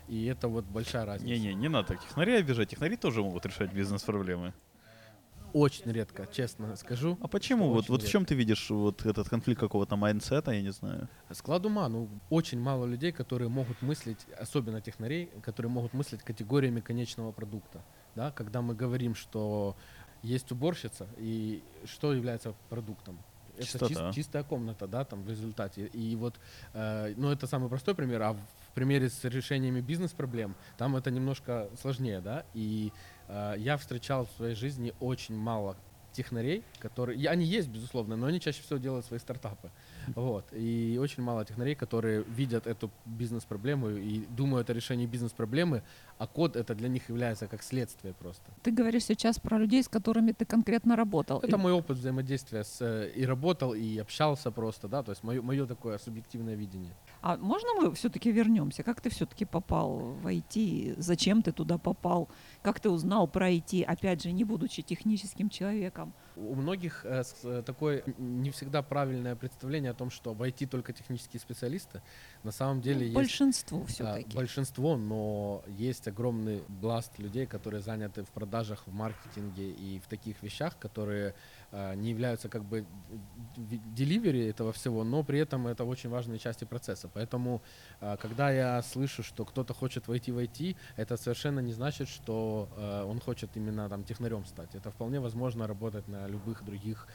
И 0.08 0.26
это 0.26 0.48
вот 0.48 0.64
большая 0.64 1.04
разница. 1.04 1.32
Не-не, 1.32 1.54
не 1.54 1.68
надо 1.68 1.96
технарей 1.96 2.38
обижать. 2.38 2.70
Технари 2.70 2.96
тоже 2.96 3.22
могут 3.22 3.44
решать 3.46 3.72
бизнес-проблемы. 3.72 4.52
Очень 5.52 5.92
редко, 5.92 6.26
честно 6.30 6.76
скажу. 6.76 7.16
А 7.22 7.28
почему? 7.28 7.70
Вот, 7.70 7.88
вот 7.88 8.02
в 8.02 8.08
чем 8.08 8.24
ты 8.26 8.34
видишь 8.34 8.68
вот 8.68 9.06
этот 9.06 9.28
конфликт 9.28 9.60
какого-то 9.60 9.96
mindset 9.96 10.40
а, 10.40 10.52
я 10.52 10.60
не 10.60 10.72
знаю. 10.72 11.08
Склад 11.30 11.64
ума, 11.64 11.88
ну, 11.88 12.08
очень 12.28 12.60
мало 12.60 12.84
людей, 12.84 13.12
которые 13.12 13.48
могут 13.48 13.80
мыслить, 13.80 14.26
особенно 14.38 14.80
технарей, 14.80 15.30
которые 15.42 15.72
могут 15.72 15.94
мыслить 15.94 16.22
категориями 16.22 16.80
конечного 16.80 17.32
продукта. 17.32 17.82
Да? 18.14 18.30
Когда 18.30 18.60
мы 18.60 18.74
говорим, 18.74 19.14
что 19.14 19.74
есть 20.22 20.52
уборщица, 20.52 21.06
и 21.16 21.62
что 21.86 22.12
является 22.12 22.54
продуктом? 22.68 23.18
Это 23.58 23.66
чис- 23.78 23.88
Чистота. 23.88 24.12
чистая 24.12 24.42
комната, 24.42 24.86
да, 24.86 25.04
там 25.04 25.22
в 25.22 25.28
результате. 25.28 25.86
И 25.86 26.16
вот, 26.16 26.34
э, 26.74 27.14
ну, 27.16 27.30
это 27.30 27.46
самый 27.46 27.68
простой 27.68 27.94
пример, 27.94 28.22
а 28.22 28.32
в 28.32 28.72
примере 28.74 29.08
с 29.08 29.24
решениями 29.24 29.80
бизнес-проблем, 29.80 30.54
там 30.76 30.96
это 30.96 31.10
немножко 31.10 31.68
сложнее, 31.80 32.20
да, 32.20 32.44
и 32.54 32.92
э, 33.28 33.54
я 33.58 33.76
встречал 33.76 34.26
в 34.26 34.30
своей 34.36 34.54
жизни 34.54 34.92
очень 35.00 35.36
мало 35.36 35.76
технарей, 36.12 36.64
которые, 36.80 37.16
и 37.18 37.26
они 37.26 37.44
есть, 37.44 37.68
безусловно, 37.68 38.16
но 38.16 38.26
они 38.26 38.40
чаще 38.40 38.62
всего 38.62 38.78
делают 38.78 39.06
свои 39.06 39.20
стартапы. 39.20 39.70
Вот. 40.16 40.46
И 40.52 40.98
очень 41.00 41.22
мало 41.22 41.44
технарей, 41.44 41.74
которые 41.76 42.24
видят 42.24 42.66
эту 42.66 42.90
бизнес-проблему 43.04 43.90
и 43.90 44.24
думают 44.30 44.70
о 44.70 44.72
решении 44.72 45.06
бизнес-проблемы, 45.06 45.82
а 46.18 46.26
код 46.26 46.56
это 46.56 46.74
для 46.74 46.88
них 46.88 47.08
является 47.08 47.46
как 47.46 47.62
следствие 47.62 48.14
просто. 48.14 48.50
ты 48.62 48.70
говоришь 48.70 49.04
сейчас 49.04 49.38
про 49.38 49.58
людей, 49.58 49.82
с 49.82 49.88
которыми 49.88 50.32
ты 50.32 50.44
конкретно 50.44 50.96
работал. 50.96 51.38
Это 51.40 51.58
мой 51.58 51.72
опыт 51.72 51.98
взаимодействия 51.98 52.64
с, 52.64 52.78
э, 52.80 53.10
и 53.14 53.26
работал, 53.26 53.74
и 53.74 53.98
общался 53.98 54.50
просто, 54.50 54.88
да, 54.88 55.02
то 55.02 55.12
есть 55.12 55.24
мое, 55.24 55.42
мое 55.42 55.66
такое 55.66 55.98
субъективное 55.98 56.56
видение. 56.56 56.94
А 57.22 57.36
можно 57.36 57.68
мы 57.80 57.94
все-таки 57.94 58.32
вернемся? 58.32 58.82
Как 58.82 59.00
ты 59.00 59.10
все-таки 59.10 59.44
попал 59.44 59.98
в 59.98 60.26
IT? 60.26 60.94
Зачем 60.98 61.42
ты 61.42 61.52
туда 61.52 61.78
попал? 61.78 62.28
Как 62.62 62.80
ты 62.80 62.90
узнал 62.90 63.28
про 63.28 63.50
IT, 63.50 63.84
опять 63.84 64.22
же, 64.22 64.32
не 64.32 64.44
будучи 64.44 64.82
техническим 64.82 65.48
человеком? 65.48 66.12
У 66.40 66.54
многих 66.54 67.04
э, 67.04 67.22
э, 67.42 67.62
такое 67.66 68.04
не 68.16 68.50
всегда 68.50 68.82
правильное 68.82 69.34
представление 69.34 69.90
о 69.90 69.94
том, 69.94 70.10
что 70.10 70.34
в 70.34 70.42
IT 70.42 70.66
только 70.68 70.92
технические 70.92 71.40
специалисты. 71.40 72.00
На 72.44 72.52
самом 72.52 72.80
деле 72.80 72.98
Ну, 72.98 73.02
есть 73.04 73.14
Большинству 73.14 73.82
а, 73.82 73.86
все-таки. 73.86 74.36
большинство, 74.36 74.96
но 74.96 75.64
есть 75.66 76.06
огромный 76.06 76.62
бласт 76.68 77.18
людей, 77.18 77.46
которые 77.46 77.80
заняты 77.82 78.22
в 78.22 78.28
продажах, 78.28 78.86
в 78.86 78.92
маркетинге 78.92 79.70
и 79.70 79.98
в 79.98 80.06
таких 80.06 80.42
вещах, 80.42 80.78
которые 80.78 81.34
не 81.72 82.10
являются 82.10 82.48
как 82.48 82.64
бы 82.64 82.86
delivery 83.58 84.46
этого 84.46 84.72
всего, 84.72 85.04
но 85.04 85.22
при 85.22 85.38
этом 85.38 85.66
это 85.66 85.84
очень 85.84 86.10
важные 86.10 86.38
части 86.38 86.64
процесса. 86.64 87.08
Поэтому, 87.12 87.60
э, 88.00 88.16
когда 88.20 88.50
я 88.50 88.82
слышу, 88.82 89.22
что 89.22 89.44
кто-то 89.44 89.74
хочет 89.74 90.08
войти 90.08 90.32
в 90.32 90.38
IT, 90.38 90.76
это 90.96 91.16
совершенно 91.16 91.60
не 91.60 91.72
значит, 91.72 92.08
что 92.08 92.68
э, 92.76 93.04
он 93.04 93.20
хочет 93.20 93.50
именно 93.56 93.88
там 93.88 94.04
технарем 94.04 94.44
стать. 94.44 94.74
Это 94.74 94.90
вполне 94.90 95.20
возможно 95.20 95.66
работать 95.66 96.08
на 96.08 96.28
любых 96.28 96.64
других 96.64 97.06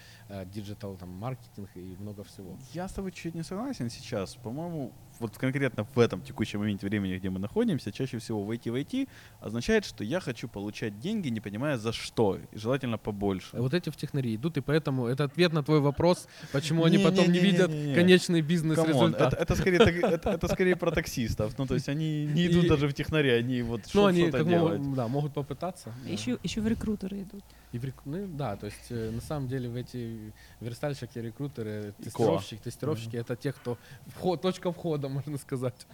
digital, 0.45 0.95
там, 0.95 1.09
маркетинг 1.09 1.69
и 1.75 1.95
много 1.99 2.23
всего. 2.23 2.57
Я 2.73 2.87
с 2.87 2.93
тобой 2.93 3.11
чуть 3.11 3.35
не 3.35 3.43
согласен 3.43 3.89
сейчас. 3.89 4.35
По-моему, 4.35 4.93
вот 5.19 5.37
конкретно 5.37 5.85
в 5.95 5.99
этом 5.99 6.21
текущем 6.21 6.59
моменте 6.59 6.87
времени, 6.87 7.17
где 7.17 7.29
мы 7.29 7.39
находимся, 7.39 7.91
чаще 7.91 8.17
всего 8.17 8.43
войти 8.43 8.69
в 8.69 8.75
IT 8.75 9.07
означает, 9.41 9.85
что 9.85 10.03
я 10.03 10.19
хочу 10.19 10.47
получать 10.47 10.99
деньги, 10.99 11.29
не 11.29 11.39
понимая 11.39 11.77
за 11.77 11.91
что, 11.91 12.37
и 12.51 12.57
желательно 12.57 12.97
побольше. 12.97 13.49
Вот 13.57 13.73
эти 13.73 13.89
в 13.89 13.95
технари 13.95 14.35
идут, 14.35 14.57
и 14.57 14.61
поэтому 14.61 15.05
это 15.07 15.25
ответ 15.25 15.53
на 15.53 15.63
твой 15.63 15.79
вопрос, 15.79 16.27
почему 16.51 16.83
они 16.83 16.97
потом 16.97 17.31
не 17.31 17.39
видят 17.39 17.71
конечный 17.95 18.41
бизнес-результат. 18.41 19.33
Это 19.33 19.55
скорее 19.55 19.79
это 19.79 20.47
скорее 20.47 20.75
про 20.75 20.91
таксистов, 20.91 21.57
ну 21.57 21.65
то 21.65 21.73
есть 21.73 21.89
они 21.89 22.25
не 22.25 22.47
идут 22.47 22.67
даже 22.67 22.87
в 22.87 22.93
технари, 22.93 23.29
они 23.29 23.61
вот 23.61 23.81
ну, 23.93 24.11
что-то 24.11 24.43
делают. 24.43 24.93
Да, 24.93 25.07
могут 25.07 25.33
попытаться. 25.33 25.93
Еще 26.05 26.37
еще 26.43 26.61
в 26.61 26.67
рекрутеры 26.67 27.21
идут. 27.21 27.43
И 27.73 27.79
в, 27.79 27.91
ну, 28.05 28.27
да, 28.27 28.55
то 28.55 28.67
есть 28.67 28.91
э, 28.91 29.09
на 29.09 29.19
самом 29.19 29.47
деле 29.47 29.67
в 29.67 29.75
эти 29.75 30.31
верстальщики, 30.61 31.17
рекрутеры, 31.17 31.95
тестировщики, 32.03 32.61
тестировщики 32.63 33.15
mm-hmm. 33.15 33.21
это 33.21 33.35
те, 33.35 33.51
кто 33.51 33.79
вход, 34.05 34.41
точка 34.43 34.71
входа, 34.71 35.09
можно 35.09 35.39
сказать. 35.39 35.87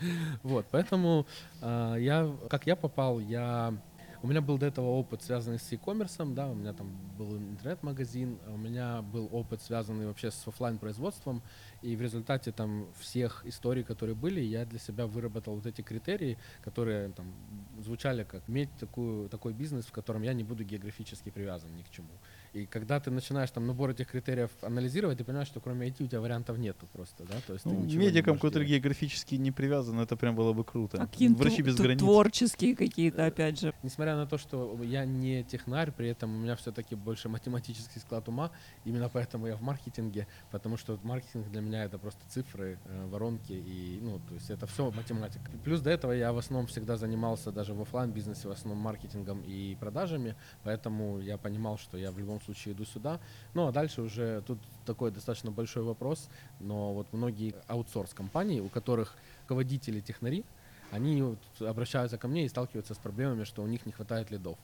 Вот, 0.44 0.66
поэтому 0.72 1.26
э, 1.62 1.96
я, 2.00 2.30
как 2.50 2.68
я 2.68 2.76
попал, 2.76 3.22
я 3.22 3.74
у 4.22 4.28
меня 4.28 4.42
был 4.42 4.58
до 4.58 4.66
этого 4.66 4.88
опыт, 4.88 5.22
связанный 5.22 5.60
с 5.60 5.72
e-commerce, 5.72 6.34
да, 6.34 6.48
у 6.48 6.56
меня 6.56 6.74
там 6.74 6.92
был 7.18 7.38
интернет-магазин, 7.38 8.38
у 8.48 8.58
меня 8.58 9.02
был 9.02 9.30
опыт, 9.32 9.62
связанный 9.62 10.08
вообще 10.08 10.30
с 10.30 10.48
офлайн 10.48 10.78
производством 10.78 11.42
и 11.82 11.96
в 11.96 12.02
результате 12.02 12.52
там 12.52 12.88
всех 13.00 13.46
историй, 13.46 13.84
которые 13.84 14.16
были, 14.16 14.42
я 14.42 14.66
для 14.66 14.80
себя 14.80 15.08
выработал 15.08 15.56
вот 15.56 15.66
эти 15.66 15.82
критерии, 15.82 16.38
которые 16.62 17.10
там 17.10 17.34
звучали 17.80 18.24
как 18.24 18.48
иметь 18.50 18.70
такую, 18.80 19.30
такой 19.30 19.54
бизнес, 19.54 19.86
в 19.86 19.92
котором 19.92 20.22
я 20.24 20.34
не 20.34 20.44
буду 20.44 20.64
географически 20.64 21.30
привязан 21.30 21.74
ни 21.76 21.84
к 21.84 21.90
чему. 21.90 22.10
И 22.54 22.66
когда 22.66 23.00
ты 23.00 23.12
начинаешь 23.12 23.52
там 23.52 23.68
набор 23.68 23.92
этих 23.92 24.08
критериев 24.08 24.52
анализировать, 24.62 25.18
ты 25.18 25.24
понимаешь, 25.24 25.48
что 25.48 25.60
кроме 25.60 25.88
IT 25.88 26.04
у 26.04 26.08
тебя 26.08 26.22
вариантов 26.22 26.58
нету 26.58 26.88
просто, 26.94 27.24
да? 27.24 27.36
То 27.46 27.54
есть 27.54 27.66
ну, 27.66 27.74
медикам, 27.74 28.40
который 28.40 28.68
географически 28.68 29.36
не 29.36 29.52
привязан, 29.52 30.00
это 30.00 30.16
прям 30.16 30.36
было 30.36 30.54
бы 30.54 30.64
круто. 30.64 30.98
А 31.02 31.08
Врачи 31.34 31.62
без 31.62 31.76
границ. 31.76 32.00
Творческие 32.00 32.76
какие-то, 32.76 33.26
опять 33.26 33.60
же. 33.60 33.74
Nесмотря 33.84 34.16
на 34.16 34.26
то, 34.26 34.38
что 34.38 34.78
я 34.84 35.06
не 35.06 35.44
технарь, 35.44 35.92
при 35.92 36.10
этом 36.10 36.36
у 36.36 36.40
меня 36.40 36.56
все-таки 36.56 36.96
больше 36.96 37.30
математический 37.30 38.02
склад 38.02 38.28
ума, 38.28 38.52
именно 38.86 39.10
поэтому 39.10 39.48
я 39.48 39.56
в 39.56 39.62
маркетинге, 39.62 40.28
потому 40.52 40.78
что 40.78 41.00
маркетинг 41.04 41.50
для 41.52 41.62
меня 41.62 41.84
это 41.84 41.98
просто 41.98 42.22
цифры, 42.30 42.80
э, 42.86 43.06
воронки 43.08 43.54
и, 43.54 44.00
ну, 44.02 44.20
то 44.28 44.34
есть 44.34 44.50
это 44.50 44.66
все 44.68 44.92
математика. 44.92 45.52
Плюс 45.64 45.82
до 45.82 45.90
этого 45.90 46.12
я 46.12 46.34
в 46.34 46.38
основном 46.38 46.68
всегда 46.68 46.98
занимался 46.98 47.52
даже 47.52 47.74
в 47.74 47.82
офлайн 47.82 48.12
бизнесе 48.12 48.48
в 48.48 48.52
основном 48.52 48.84
маркетингом 48.84 49.42
и 49.42 49.76
продажами, 49.80 50.36
поэтому 50.64 51.20
я 51.20 51.38
понимал, 51.38 51.78
что 51.78 51.98
я 51.98 52.12
в 52.12 52.20
любом 52.20 52.39
любом 52.40 52.46
случае 52.46 52.74
иду 52.74 52.86
сюда. 52.86 53.20
Ну 53.54 53.68
а 53.68 53.72
дальше 53.72 54.02
уже 54.02 54.42
тут 54.46 54.60
такой 54.86 55.12
достаточно 55.12 55.52
большой 55.52 55.84
вопрос, 55.84 56.30
но 56.60 56.94
вот 56.94 57.08
многие 57.12 57.56
аутсорс-компании, 57.68 58.60
у 58.60 58.70
которых 58.70 59.16
руководители 59.44 60.00
технари, 60.02 60.46
они 60.92 61.22
вот 61.22 61.40
обращаются 61.62 62.18
ко 62.18 62.28
мне 62.28 62.46
и 62.46 62.50
сталкиваются 62.50 62.94
с 62.94 62.98
проблемами, 62.98 63.44
что 63.44 63.64
у 63.64 63.68
них 63.68 63.86
не 63.86 63.92
хватает 63.92 64.32
лидов. 64.32 64.58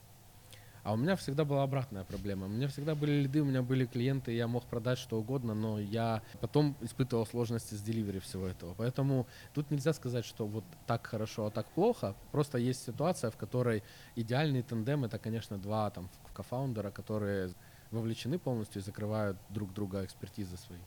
А 0.85 0.93
у 0.93 0.97
меня 0.97 1.15
всегда 1.15 1.45
была 1.45 1.63
обратная 1.63 2.03
проблема. 2.03 2.45
У 2.45 2.49
меня 2.49 2.67
всегда 2.67 2.93
были 2.93 3.23
лиды, 3.23 3.41
у 3.41 3.45
меня 3.45 3.63
были 3.63 3.85
клиенты, 3.85 4.33
я 4.33 4.47
мог 4.47 4.65
продать 4.65 4.99
что 4.99 5.17
угодно, 5.17 5.55
но 5.55 5.79
я 5.79 6.21
потом 6.41 6.75
испытывал 6.79 7.25
сложности 7.25 7.73
с 7.73 7.81
деливери 7.81 8.19
всего 8.19 8.45
этого. 8.45 8.75
Поэтому 8.75 9.25
тут 9.55 9.71
нельзя 9.71 9.93
сказать, 9.93 10.25
что 10.25 10.45
вот 10.45 10.63
так 10.85 11.07
хорошо, 11.07 11.47
а 11.47 11.49
так 11.49 11.65
плохо. 11.71 12.15
Просто 12.31 12.59
есть 12.59 12.85
ситуация, 12.85 13.31
в 13.31 13.35
которой 13.35 13.81
идеальный 14.15 14.61
тандем 14.61 15.03
это, 15.05 15.17
конечно, 15.17 15.57
два 15.57 15.89
там 15.89 16.07
кофаундера, 16.35 16.91
которые 16.91 17.49
вовлечены 17.89 18.37
полностью 18.37 18.79
и 18.79 18.85
закрывают 18.85 19.37
друг 19.49 19.73
друга 19.73 20.05
экспертизы 20.05 20.55
свои. 20.55 20.77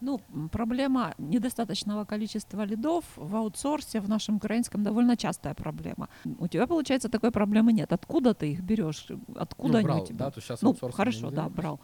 Ну, 0.00 0.20
проблема 0.52 1.14
недостаточного 1.18 2.04
количества 2.04 2.64
лидов 2.64 3.04
в 3.16 3.34
аутсорсе 3.34 4.00
в 4.00 4.08
нашем 4.08 4.36
украинском 4.36 4.82
довольно 4.82 5.16
частая 5.16 5.54
проблема. 5.54 6.08
У 6.38 6.48
тебя, 6.48 6.66
получается, 6.66 7.08
такой 7.08 7.30
проблемы 7.30 7.72
нет. 7.72 7.92
Откуда 7.92 8.34
ты 8.34 8.52
их 8.52 8.60
берешь? 8.60 9.08
Откуда 9.34 9.78
ну, 9.78 9.84
брал, 9.84 9.96
они 9.96 10.04
у 10.04 10.06
тебя? 10.06 10.18
Да, 10.18 10.30
то 10.30 10.40
сейчас 10.40 10.62
ну, 10.62 10.74
хорошо, 10.74 11.30
да, 11.30 11.48
брал. 11.48 11.80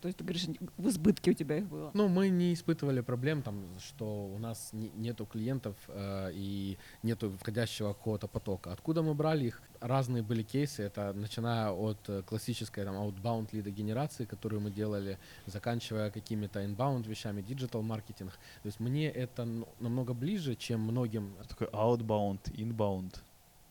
То 0.00 0.06
есть 0.08 0.18
ты 0.18 0.24
говоришь, 0.24 0.46
в 0.76 0.88
избытке 0.88 1.32
у 1.32 1.34
тебя 1.34 1.58
их 1.58 1.68
было? 1.68 1.90
Ну, 1.94 2.08
мы 2.08 2.28
не 2.28 2.54
испытывали 2.54 3.00
проблем, 3.00 3.42
там, 3.42 3.64
что 3.80 4.26
у 4.26 4.38
нас 4.38 4.70
не, 4.72 4.90
нету 4.90 5.26
клиентов 5.26 5.76
э, 5.88 6.30
и 6.34 6.78
нету 7.02 7.30
входящего 7.30 7.92
какого-то 7.92 8.28
потока. 8.28 8.72
Откуда 8.72 9.02
мы 9.02 9.14
брали 9.14 9.46
их? 9.46 9.62
Разные 9.80 10.22
были 10.22 10.42
кейсы. 10.42 10.82
Это 10.84 11.12
начиная 11.12 11.70
от 11.70 12.08
э, 12.08 12.22
классической 12.22 12.84
там 12.84 12.94
outbound 12.94 13.48
лидогенерации, 13.52 14.24
которую 14.24 14.60
мы 14.60 14.70
делали, 14.70 15.18
заканчивая 15.46 16.10
какими-то 16.10 16.62
inbound 16.64 17.08
вещами, 17.08 17.42
digital 17.42 17.82
маркетинг. 17.82 18.32
То 18.62 18.66
есть 18.66 18.80
мне 18.80 19.08
это 19.10 19.48
намного 19.80 20.14
ближе, 20.14 20.54
чем 20.54 20.80
многим. 20.80 21.34
Что 21.42 21.48
такое 21.48 21.68
outbound, 21.70 22.40
inbound? 22.54 23.16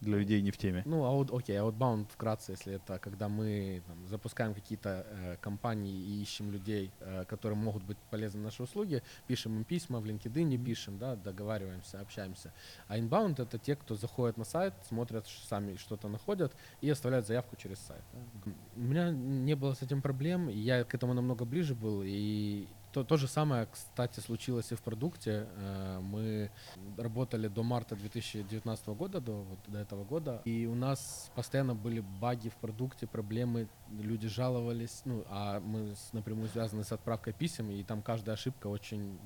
Для 0.01 0.17
людей 0.17 0.41
не 0.41 0.51
в 0.51 0.57
теме. 0.57 0.83
Ну, 0.85 1.05
а 1.05 1.11
вот, 1.11 1.31
окей, 1.31 1.57
Outbound 1.57 2.07
вкратце, 2.11 2.51
если 2.51 2.75
это 2.75 2.99
когда 2.99 3.27
мы 3.29 3.81
там, 3.87 4.07
запускаем 4.07 4.53
какие-то 4.53 5.05
э, 5.09 5.37
компании 5.41 5.93
и 5.93 6.21
ищем 6.21 6.51
людей, 6.51 6.91
э, 6.99 7.25
которые 7.25 7.57
могут 7.57 7.83
быть 7.83 7.97
полезны 8.11 8.41
наши 8.41 8.63
услуги, 8.63 9.01
пишем 9.27 9.55
им 9.57 9.63
письма, 9.63 9.99
в 9.99 10.05
LinkedIn 10.05 10.63
пишем, 10.63 10.97
да, 10.97 11.15
договариваемся, 11.15 11.99
общаемся. 11.99 12.53
А 12.87 12.97
Inbound— 12.97 13.35
это 13.41 13.57
те, 13.57 13.75
кто 13.75 13.95
заходит 13.95 14.37
на 14.37 14.45
сайт, 14.45 14.73
смотрят 14.87 15.27
сами, 15.27 15.75
что-то 15.77 16.07
находят 16.07 16.53
и 16.81 16.89
оставляют 16.89 17.25
заявку 17.25 17.55
через 17.55 17.79
сайт. 17.79 18.03
Да. 18.13 18.51
У 18.75 18.81
меня 18.81 19.11
не 19.11 19.55
было 19.55 19.73
с 19.73 19.81
этим 19.81 20.01
проблем, 20.01 20.47
я 20.47 20.83
к 20.83 20.93
этому 20.93 21.13
намного 21.13 21.45
ближе 21.45 21.73
был, 21.73 22.03
и 22.05 22.67
то, 22.97 23.03
то 23.03 23.17
же 23.17 23.27
самое, 23.27 23.67
кстати, 23.71 24.19
случилось 24.19 24.71
и 24.71 24.75
в 24.75 24.81
продукте. 24.81 25.47
Э, 25.55 25.99
мы 25.99 26.49
работали 26.97 27.47
до 27.47 27.61
марта 27.63 27.95
2019 27.95 28.87
года, 28.87 29.21
до, 29.21 29.43
вот, 29.43 29.59
до 29.67 29.77
этого 29.77 30.03
года, 30.03 30.41
и 30.45 30.65
у 30.65 30.73
нас 30.73 31.31
постоянно 31.35 31.75
были 31.75 31.99
баги 31.99 32.49
в 32.49 32.55
продукте, 32.55 33.05
проблемы, 33.05 33.67
люди 33.91 34.27
жаловались, 34.27 35.01
ну, 35.05 35.23
а 35.29 35.59
мы 35.59 35.93
напрямую 36.13 36.49
связаны 36.49 36.83
с 36.83 36.91
отправкой 36.91 37.33
писем, 37.33 37.69
и 37.69 37.83
там 37.83 38.01
каждая 38.01 38.35
ошибка 38.35 38.67
очень 38.67 39.19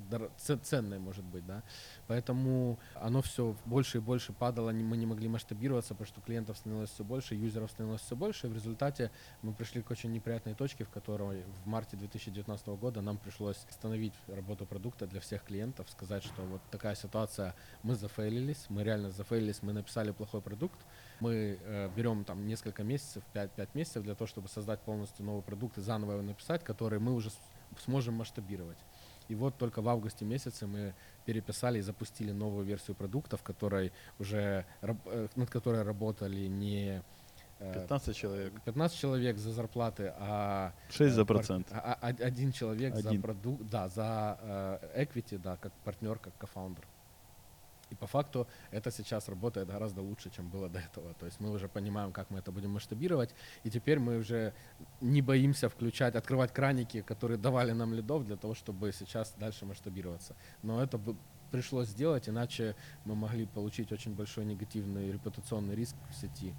ценная 0.62 0.98
может 0.98 1.24
быть, 1.24 1.46
да. 1.46 1.62
Поэтому 2.08 2.78
оно 2.94 3.22
все 3.22 3.56
больше 3.64 3.98
и 3.98 4.00
больше 4.00 4.32
падало, 4.32 4.70
мы 4.70 4.96
не 4.96 5.06
могли 5.06 5.28
масштабироваться, 5.28 5.94
потому 5.94 6.08
что 6.08 6.20
клиентов 6.20 6.58
становилось 6.58 6.90
все 6.90 7.04
больше, 7.04 7.34
юзеров 7.34 7.70
становилось 7.70 8.02
все 8.02 8.16
больше, 8.16 8.46
и 8.46 8.50
в 8.50 8.54
результате 8.54 9.10
мы 9.40 9.54
пришли 9.54 9.82
к 9.82 9.90
очень 9.90 10.12
неприятной 10.12 10.54
точке, 10.54 10.84
в 10.84 10.90
которой 10.90 11.44
в 11.64 11.66
марте 11.66 11.96
2019 11.96 12.66
года 12.68 13.00
нам 13.00 13.16
пришлось 13.16 13.61
остановить 13.70 14.14
работу 14.28 14.66
продукта 14.66 15.06
для 15.06 15.20
всех 15.20 15.44
клиентов, 15.44 15.88
сказать, 15.90 16.22
что 16.22 16.42
вот 16.42 16.60
такая 16.70 16.94
ситуация, 16.94 17.54
мы 17.82 17.94
зафейлились, 17.94 18.66
мы 18.68 18.82
реально 18.84 19.10
зафейлились, 19.10 19.62
мы 19.62 19.72
написали 19.72 20.10
плохой 20.10 20.40
продукт, 20.40 20.78
мы 21.20 21.58
э, 21.60 21.90
берем 21.96 22.24
там 22.24 22.46
несколько 22.46 22.82
месяцев, 22.84 23.22
5-5 23.34 23.68
месяцев 23.74 24.02
для 24.02 24.14
того, 24.14 24.26
чтобы 24.26 24.48
создать 24.48 24.80
полностью 24.80 25.24
новый 25.24 25.42
продукт 25.42 25.78
и 25.78 25.80
заново 25.80 26.12
его 26.12 26.22
написать, 26.22 26.64
который 26.64 26.98
мы 26.98 27.12
уже 27.14 27.30
сможем 27.84 28.14
масштабировать. 28.14 28.78
И 29.28 29.34
вот 29.34 29.56
только 29.56 29.82
в 29.82 29.88
августе 29.88 30.24
месяце 30.24 30.66
мы 30.66 30.94
переписали 31.24 31.78
и 31.78 31.82
запустили 31.82 32.32
новую 32.32 32.64
версию 32.66 32.96
продукта, 32.96 33.36
в 33.36 33.42
которой 33.42 33.92
уже, 34.18 34.66
э, 34.82 35.28
над 35.36 35.50
которой 35.50 35.82
работали 35.82 36.46
не 36.46 37.02
15 37.74 38.08
э, 38.08 38.12
человек. 38.12 38.52
15 38.64 38.98
человек 38.98 39.38
за 39.38 39.52
зарплаты, 39.52 40.12
а... 40.18 40.72
6 40.90 41.14
за 41.14 41.24
процент. 41.24 41.68
А, 41.70 41.98
а, 42.00 42.06
один 42.08 42.52
человек 42.52 42.94
один. 42.94 43.12
за 43.12 43.20
продукт, 43.20 43.62
да, 43.70 43.88
за 43.88 44.38
э, 44.42 45.04
equity, 45.04 45.38
да, 45.38 45.56
как 45.56 45.72
партнер, 45.84 46.18
как 46.18 46.36
кофаундер. 46.38 46.84
И 47.92 47.94
по 47.94 48.06
факту 48.06 48.46
это 48.70 48.90
сейчас 48.90 49.28
работает 49.28 49.68
гораздо 49.68 50.00
лучше, 50.00 50.30
чем 50.30 50.48
было 50.48 50.68
до 50.68 50.78
этого. 50.78 51.12
То 51.14 51.26
есть 51.26 51.40
мы 51.40 51.50
уже 51.50 51.68
понимаем, 51.68 52.12
как 52.12 52.30
мы 52.30 52.38
это 52.38 52.50
будем 52.50 52.70
масштабировать. 52.70 53.34
И 53.64 53.70
теперь 53.70 53.98
мы 53.98 54.16
уже 54.16 54.54
не 55.02 55.20
боимся 55.20 55.68
включать, 55.68 56.14
открывать 56.14 56.52
краники, 56.54 57.02
которые 57.02 57.36
давали 57.36 57.72
нам 57.72 57.92
лидов 57.92 58.24
для 58.24 58.36
того, 58.36 58.54
чтобы 58.54 58.92
сейчас 58.92 59.34
дальше 59.38 59.66
масштабироваться. 59.66 60.34
Но 60.62 60.82
это 60.82 60.98
пришлось 61.52 61.88
сделать, 61.88 62.28
иначе 62.28 62.74
мы 63.04 63.14
могли 63.14 63.46
получить 63.46 63.92
очень 63.92 64.14
большой 64.14 64.46
негативный 64.46 65.12
репутационный 65.12 65.76
риск 65.76 65.94
в 66.10 66.14
сети 66.14 66.48
э, 66.50 66.54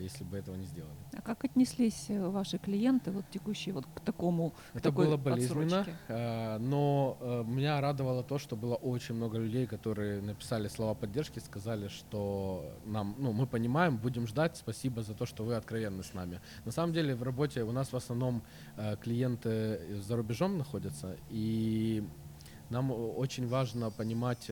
если 0.00 0.24
бы 0.24 0.36
этого 0.36 0.56
не 0.56 0.66
сделали. 0.66 0.96
А 1.16 1.22
как 1.22 1.44
отнеслись 1.44 2.06
э, 2.08 2.28
ваши 2.28 2.58
клиенты, 2.58 3.10
вот 3.10 3.24
текущие, 3.30 3.74
вот 3.74 3.86
к 3.94 4.00
такому, 4.00 4.50
к 4.50 4.76
Это 4.76 4.90
такой 4.90 5.06
было 5.06 5.16
болезненно, 5.16 5.80
отсрочке? 5.80 5.96
э, 6.08 6.58
но 6.58 7.16
э, 7.20 7.44
меня 7.46 7.80
радовало 7.80 8.22
то, 8.22 8.38
что 8.38 8.56
было 8.56 8.74
очень 8.74 9.14
много 9.14 9.38
людей, 9.38 9.66
которые 9.66 10.20
написали 10.20 10.68
слова 10.68 10.94
поддержки, 10.94 11.38
сказали, 11.38 11.88
что 11.88 12.64
нам, 12.84 13.14
ну, 13.18 13.32
мы 13.32 13.46
понимаем, 13.46 13.96
будем 13.96 14.26
ждать, 14.26 14.56
спасибо 14.56 15.02
за 15.02 15.14
то, 15.14 15.26
что 15.26 15.44
вы 15.44 15.54
откровенны 15.54 16.02
с 16.02 16.14
нами. 16.14 16.40
На 16.64 16.72
самом 16.72 16.92
деле 16.92 17.14
в 17.14 17.22
работе 17.22 17.62
у 17.62 17.72
нас 17.72 17.92
в 17.92 17.96
основном 17.96 18.42
э, 18.76 18.96
клиенты 18.96 20.00
за 20.00 20.16
рубежом 20.16 20.58
находятся, 20.58 21.16
и 21.30 22.04
нам 22.70 22.90
очень 22.90 23.46
важно 23.46 23.90
понимать 23.90 24.50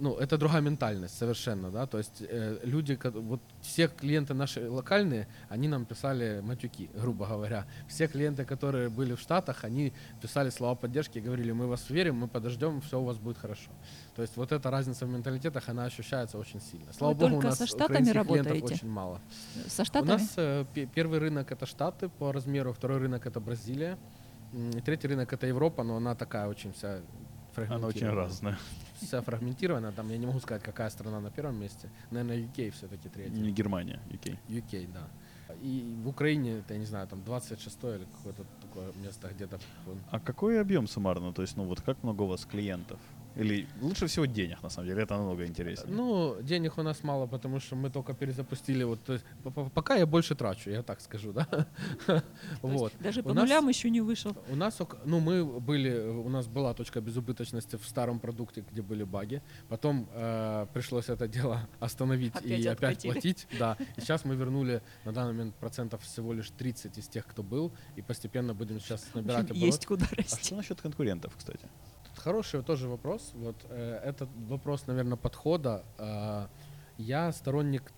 ну, 0.00 0.16
это 0.16 0.38
другая 0.38 0.62
ментальность 0.62 1.16
совершенно, 1.18 1.70
да, 1.70 1.86
то 1.86 1.98
есть 1.98 2.22
э, 2.22 2.58
люди, 2.62 2.98
вот 3.04 3.40
все 3.60 3.88
клиенты 3.88 4.34
наши 4.34 4.68
локальные, 4.70 5.26
они 5.48 5.68
нам 5.68 5.84
писали 5.84 6.40
матюки, 6.42 6.90
грубо 6.94 7.26
говоря. 7.26 7.66
Все 7.88 8.06
клиенты, 8.08 8.44
которые 8.44 8.88
были 8.88 9.14
в 9.14 9.20
Штатах, 9.20 9.64
они 9.64 9.92
писали 10.22 10.50
слова 10.50 10.74
поддержки 10.74 11.18
и 11.18 11.20
говорили, 11.20 11.52
мы 11.52 11.66
вас 11.66 11.90
верим, 11.90 12.16
мы 12.16 12.28
подождем, 12.28 12.80
все 12.80 12.98
у 12.98 13.04
вас 13.04 13.18
будет 13.18 13.38
хорошо. 13.38 13.70
То 14.16 14.22
есть 14.22 14.36
вот 14.36 14.52
эта 14.52 14.70
разница 14.70 15.06
в 15.06 15.10
менталитетах, 15.10 15.68
она 15.68 15.84
ощущается 15.84 16.38
очень 16.38 16.60
сильно. 16.60 16.92
Слава 16.92 17.14
Вы 17.14 17.28
богу, 17.28 17.36
у 17.36 17.42
нас 17.42 17.58
со 17.58 17.66
Штатами 17.66 18.10
работаете? 18.10 18.74
очень 18.74 18.88
мало. 18.88 19.20
Со 19.68 19.82
У 19.82 19.84
Штатами? 19.84 20.10
нас 20.10 20.32
э, 20.36 20.64
пе- 20.74 20.86
первый 20.86 21.18
рынок 21.18 21.52
это 21.52 21.66
Штаты 21.66 22.08
по 22.08 22.32
размеру, 22.32 22.72
второй 22.72 22.98
рынок 22.98 23.26
это 23.26 23.40
Бразилия, 23.40 23.98
и 24.52 24.80
третий 24.80 25.08
рынок 25.08 25.32
это 25.32 25.46
Европа, 25.46 25.84
но 25.84 25.96
она 25.96 26.14
такая 26.14 26.48
очень 26.48 26.72
вся 26.72 27.00
Она 27.56 27.86
очень 27.86 28.08
разная. 28.08 28.58
вся 29.00 29.22
фрагментирована. 29.22 29.92
Там 29.92 30.10
я 30.10 30.18
не 30.18 30.26
могу 30.26 30.40
сказать, 30.40 30.62
какая 30.62 30.90
страна 30.90 31.20
на 31.20 31.30
первом 31.30 31.60
месте. 31.60 31.88
Наверное, 32.10 32.38
UK 32.38 32.70
все-таки 32.70 33.08
третий. 33.08 33.40
Не 33.40 33.52
Германия, 33.52 34.00
UK. 34.10 34.36
UK, 34.48 34.88
да. 34.92 35.08
И 35.62 35.96
в 36.04 36.08
Украине, 36.08 36.58
это, 36.58 36.74
я 36.74 36.80
не 36.80 36.86
знаю, 36.86 37.06
там 37.08 37.22
26 37.24 37.84
или 37.84 38.06
какое-то 38.16 38.44
такое 38.62 38.92
место 39.04 39.28
где-то. 39.28 39.58
А 40.10 40.20
какой 40.20 40.60
объем 40.60 40.86
суммарно? 40.86 41.32
То 41.32 41.42
есть, 41.42 41.56
ну 41.56 41.64
вот 41.64 41.80
как 41.80 42.02
много 42.02 42.22
у 42.22 42.26
вас 42.26 42.44
клиентов? 42.44 43.00
Или 43.36 43.66
лучше 43.80 44.06
всего 44.06 44.26
денег, 44.26 44.62
на 44.62 44.70
самом 44.70 44.88
деле, 44.88 45.02
это 45.02 45.16
намного 45.16 45.46
интереснее. 45.46 45.94
Ну, 45.96 46.36
денег 46.42 46.78
у 46.78 46.82
нас 46.82 47.02
мало, 47.04 47.26
потому 47.26 47.60
что 47.60 47.76
мы 47.76 47.88
только 47.90 48.12
перезапустили. 48.12 48.82
Вот, 48.84 49.02
то 49.04 49.12
есть, 49.14 49.24
по- 49.44 49.50
по- 49.50 49.70
пока 49.70 49.94
я 49.96 50.06
больше 50.06 50.34
трачу, 50.34 50.70
я 50.70 50.82
так 50.82 51.00
скажу, 51.00 51.32
да. 51.32 51.46
Вот. 52.62 52.92
Даже 53.00 53.20
У 53.20 53.24
по 53.24 53.32
нас- 53.34 53.44
нулям 53.44 53.68
еще 53.68 53.90
не 53.90 54.00
вышел. 54.00 54.36
У 54.50 54.56
нас, 54.56 54.80
ок- 54.80 54.98
ну, 55.04 55.20
мы 55.20 55.44
были, 55.60 55.96
у 56.08 56.28
нас 56.28 56.46
была 56.46 56.74
точка 56.74 57.00
безубыточности 57.00 57.76
в 57.76 57.84
старом 57.86 58.18
продукте, 58.18 58.64
где 58.70 58.82
были 58.82 59.04
баги. 59.04 59.42
Потом 59.68 60.08
э, 60.12 60.66
пришлось 60.74 61.08
это 61.08 61.28
дело 61.28 61.68
остановить 61.80 62.34
Опять 62.34 62.44
и 62.60 62.66
опять 62.66 62.72
откатили. 62.72 63.12
платить. 63.12 63.46
Да. 63.58 63.76
И 63.96 64.00
сейчас 64.00 64.24
мы 64.24 64.34
вернули 64.34 64.82
на 65.04 65.12
данный 65.12 65.32
момент 65.32 65.54
процентов 65.54 66.02
всего 66.02 66.32
лишь 66.32 66.50
30 66.50 66.98
из 66.98 67.08
тех, 67.08 67.26
кто 67.26 67.42
был, 67.42 67.72
и 67.96 68.02
постепенно 68.02 68.54
будем 68.54 68.80
сейчас 68.80 69.06
набирать 69.14 69.44
общем, 69.44 69.56
оборот. 69.56 69.66
есть 69.66 69.86
куда 69.86 70.06
А 70.10 70.14
расти. 70.16 70.44
что 70.44 70.56
насчет 70.56 70.80
конкурентов, 70.80 71.32
кстати? 71.36 71.66
Хороший 72.16 72.62
тоже 72.62 72.88
вопрос. 72.88 73.32
Вот 73.34 73.56
э, 73.68 74.00
этот 74.04 74.28
вопрос, 74.48 74.86
наверное, 74.86 75.16
подхода. 75.16 75.84
Э, 75.98 76.46
я 76.98 77.32
сторонник 77.32 77.92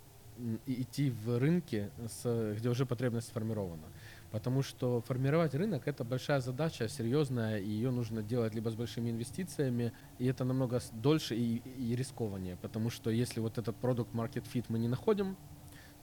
идти 0.66 1.10
в 1.10 1.38
рынки, 1.38 1.90
с, 2.08 2.54
где 2.56 2.68
уже 2.68 2.86
потребность 2.86 3.28
сформирована. 3.28 3.82
Потому 4.30 4.62
что 4.62 5.02
формировать 5.02 5.54
рынок 5.54 5.86
это 5.86 6.04
большая 6.04 6.40
задача, 6.40 6.88
серьезная, 6.88 7.58
и 7.58 7.68
ее 7.68 7.90
нужно 7.90 8.22
делать 8.22 8.54
либо 8.54 8.70
с 8.70 8.74
большими 8.74 9.10
инвестициями, 9.10 9.92
и 10.18 10.26
это 10.26 10.44
намного 10.44 10.80
дольше 10.92 11.36
и, 11.36 11.56
и 11.58 11.94
рискованнее. 11.94 12.56
Потому 12.56 12.88
что 12.90 13.10
если 13.10 13.40
вот 13.40 13.58
этот 13.58 13.76
продукт 13.76 14.14
market 14.14 14.44
fit 14.52 14.64
мы 14.68 14.78
не 14.78 14.88
находим, 14.88 15.36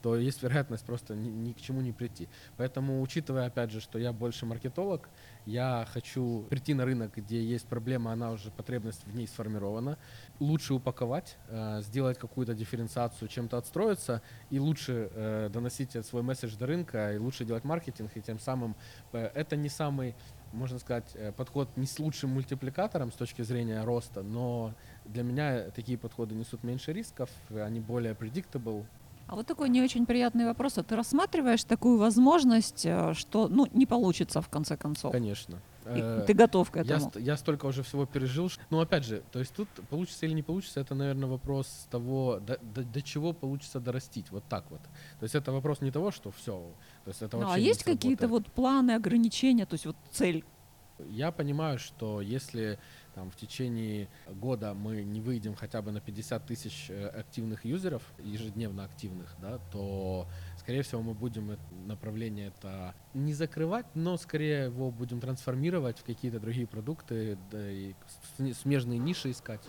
то 0.02 0.16
есть 0.16 0.42
вероятность 0.42 0.84
просто 0.84 1.14
ни, 1.14 1.28
ни 1.28 1.52
к 1.52 1.60
чему 1.60 1.80
не 1.80 1.92
прийти. 1.92 2.28
Поэтому, 2.56 3.00
учитывая, 3.02 3.46
опять 3.46 3.70
же, 3.70 3.80
что 3.80 3.98
я 3.98 4.12
больше 4.12 4.46
маркетолог, 4.46 5.08
я 5.46 5.86
хочу 5.92 6.46
прийти 6.48 6.74
на 6.74 6.84
рынок, 6.84 7.14
где 7.16 7.42
есть 7.42 7.66
проблема, 7.66 8.12
она 8.12 8.30
уже, 8.30 8.50
потребность 8.50 9.06
в 9.06 9.14
ней 9.14 9.26
сформирована, 9.26 9.98
лучше 10.38 10.74
упаковать, 10.74 11.36
э, 11.48 11.80
сделать 11.82 12.18
какую-то 12.18 12.54
дифференциацию, 12.54 13.28
чем-то 13.28 13.58
отстроиться, 13.58 14.22
и 14.50 14.58
лучше 14.58 15.10
э, 15.12 15.50
доносить 15.52 15.92
свой 16.06 16.22
месседж 16.22 16.56
до 16.56 16.66
рынка, 16.66 17.14
и 17.14 17.18
лучше 17.18 17.44
делать 17.44 17.64
маркетинг, 17.64 18.10
и 18.14 18.20
тем 18.20 18.38
самым 18.38 18.76
э, 19.12 19.30
это 19.34 19.56
не 19.56 19.68
самый 19.68 20.14
можно 20.52 20.80
сказать, 20.80 21.16
подход 21.36 21.68
не 21.76 21.86
с 21.86 22.00
лучшим 22.00 22.30
мультипликатором 22.30 23.12
с 23.12 23.14
точки 23.14 23.42
зрения 23.42 23.84
роста, 23.84 24.24
но 24.24 24.74
для 25.04 25.22
меня 25.22 25.70
такие 25.70 25.96
подходы 25.96 26.34
несут 26.34 26.64
меньше 26.64 26.92
рисков, 26.92 27.30
они 27.50 27.78
более 27.78 28.14
predictable, 28.14 28.84
А 29.30 29.36
вот 29.36 29.46
такой 29.46 29.68
не 29.68 29.80
очень 29.80 30.06
приятный 30.06 30.44
вопрос. 30.44 30.76
А 30.78 30.82
ты 30.82 30.96
рассматриваешь 30.96 31.62
такую 31.62 31.98
возможность, 31.98 32.84
э, 32.84 33.14
что 33.14 33.46
ну, 33.46 33.68
не 33.72 33.86
получится 33.86 34.40
в 34.42 34.48
конце 34.48 34.76
концов? 34.76 35.12
конечно. 35.12 35.54
И 35.86 36.00
Э, 36.00 36.24
ты 36.26 36.34
готов 36.34 36.68
к 36.70 36.76
Я, 36.76 36.82
этому? 36.82 37.10
ст- 37.10 37.16
я 37.20 37.36
столько 37.36 37.66
уже 37.66 37.82
всего 37.84 38.06
пережил. 38.06 38.48
ш- 38.48 38.60
Ну, 38.70 38.80
опять 38.80 39.04
же, 39.04 39.22
то 39.30 39.38
есть 39.38 39.54
тут 39.54 39.68
получится 39.88 40.26
или 40.26 40.34
не 40.34 40.42
получится, 40.42 40.80
это, 40.80 40.94
наверное, 40.96 41.28
вопрос 41.28 41.86
того, 41.90 42.40
до, 42.40 42.58
до- 42.58 42.82
до 42.82 43.02
чего 43.02 43.32
получится 43.32 43.78
дорастить. 43.80 44.30
Вот 44.32 44.42
так 44.48 44.64
вот. 44.70 44.80
То 45.20 45.22
есть 45.24 45.34
это 45.36 45.52
вопрос 45.52 45.80
не 45.80 45.92
того, 45.92 46.10
что 46.10 46.30
все. 46.32 46.52
То 47.04 47.10
есть 47.10 47.22
это 47.22 47.36
Ну, 47.38 47.48
а 47.50 47.56
есть 47.58 47.84
какие-то 47.84 48.26
вот 48.26 48.46
планы, 48.52 48.96
ограничения, 48.96 49.64
то 49.64 49.74
есть 49.74 49.86
вот 49.86 49.96
цель? 50.10 50.44
Я 51.08 51.30
понимаю, 51.32 51.78
что 51.78 52.20
если 52.20 52.78
там, 53.14 53.30
в 53.30 53.36
течение 53.36 54.08
года 54.28 54.74
мы 54.74 55.02
не 55.02 55.20
выйдем 55.20 55.54
хотя 55.54 55.82
бы 55.82 55.92
на 55.92 56.00
50 56.00 56.46
тысяч 56.46 56.86
э, 56.88 57.08
активных 57.08 57.64
юзеров, 57.64 58.02
ежедневно 58.18 58.84
активных, 58.84 59.34
да, 59.40 59.58
то, 59.72 60.26
скорее 60.58 60.82
всего, 60.82 61.02
мы 61.02 61.14
будем 61.14 61.56
направление 61.86 62.48
это 62.48 62.94
не 63.14 63.34
закрывать, 63.34 63.86
но 63.94 64.16
скорее 64.16 64.64
его 64.64 64.90
будем 64.90 65.20
трансформировать 65.20 65.98
в 65.98 66.04
какие-то 66.04 66.40
другие 66.40 66.66
продукты, 66.66 67.38
да, 67.50 67.70
и 67.70 67.94
смежные 68.62 68.98
ниши 68.98 69.30
искать. 69.30 69.62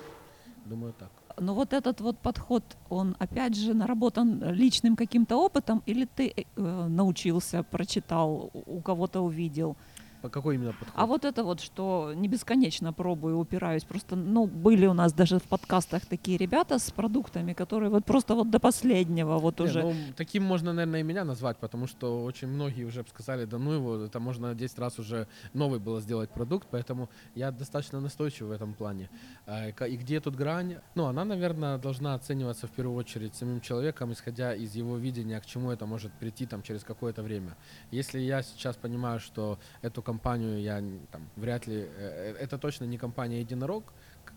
Думаю, 0.66 0.94
так. 0.94 1.10
Но 1.40 1.56
вот 1.56 1.74
этот 1.74 2.02
вот 2.02 2.20
подход, 2.20 2.64
он 2.90 3.16
опять 3.20 3.56
же 3.56 3.74
наработан 3.74 4.54
личным 4.54 4.96
каким-то 4.96 5.38
опытом, 5.38 5.82
или 5.86 6.06
ты 6.06 6.34
э, 6.36 6.88
научился, 6.88 7.64
прочитал, 7.64 8.52
у 8.54 8.82
кого-то 8.82 9.22
увидел? 9.22 9.76
По 10.22 10.30
какой 10.30 10.56
именно 10.56 10.72
подход? 10.72 10.94
А 10.96 11.06
вот 11.06 11.26
это 11.26 11.44
вот, 11.44 11.62
что 11.62 12.14
не 12.16 12.28
бесконечно 12.28 12.94
пробую, 12.94 13.38
упираюсь. 13.40 13.84
Просто, 13.84 14.16
ну, 14.16 14.46
были 14.46 14.86
у 14.86 14.94
нас 14.94 15.14
даже 15.14 15.40
в 15.40 15.44
подкастах 15.44 16.06
такие 16.06 16.38
ребята 16.38 16.78
с 16.78 16.92
продуктами, 16.92 17.54
которые 17.54 17.90
вот 17.90 18.06
просто 18.06 18.36
вот 18.36 18.50
до 18.50 18.60
последнего 18.60 19.40
вот 19.40 19.60
Не, 19.60 19.66
уже... 19.66 19.82
ну, 19.82 19.94
таким 20.16 20.44
можно, 20.44 20.74
наверное, 20.74 21.00
и 21.00 21.04
меня 21.04 21.26
назвать, 21.26 21.58
потому 21.58 21.88
что 21.88 22.24
очень 22.24 22.48
многие 22.48 22.84
уже 22.84 23.04
сказали, 23.10 23.46
да 23.46 23.58
ну 23.58 23.72
его, 23.72 23.96
это 24.06 24.20
можно 24.20 24.54
10 24.54 24.80
раз 24.80 25.00
уже 25.00 25.28
новый 25.54 25.80
было 25.80 26.02
сделать 26.02 26.30
продукт, 26.30 26.68
поэтому 26.72 27.10
я 27.36 27.52
достаточно 27.52 28.00
настойчив 28.00 28.48
в 28.48 28.52
этом 28.52 28.74
плане. 28.74 29.10
А, 29.48 29.70
И 29.70 29.98
где 29.98 30.20
тут 30.20 30.36
грань? 30.36 30.78
Ну, 30.96 31.06
она, 31.06 31.26
наверное, 31.26 31.78
должна 31.78 32.14
оцениваться 32.14 32.68
в 32.68 32.72
первую 32.72 32.98
очередь 32.98 33.36
самим 33.36 33.62
человеком, 33.62 34.12
исходя 34.12 34.54
из 34.54 34.76
его 34.76 34.98
видения, 34.98 35.40
к 35.40 35.46
чему 35.46 35.72
это 35.72 35.86
может 35.86 36.12
прийти 36.14 36.46
там 36.46 36.62
через 36.62 36.84
какое-то 36.84 37.24
время. 37.24 37.56
Если 37.92 38.20
я 38.20 38.44
сейчас 38.44 38.76
понимаю, 38.76 39.20
что 39.20 39.58
эту 39.82 40.02
компанию 40.12 40.62
я 40.62 40.84
там 41.12 41.30
вряд 41.38 41.68
ли, 41.68 41.76
э, 41.76 41.88
э, 41.98 42.44
это 42.44 42.58
точно 42.58 42.86
не 42.86 42.98
компания 42.98 43.40
единорог, 43.40 43.94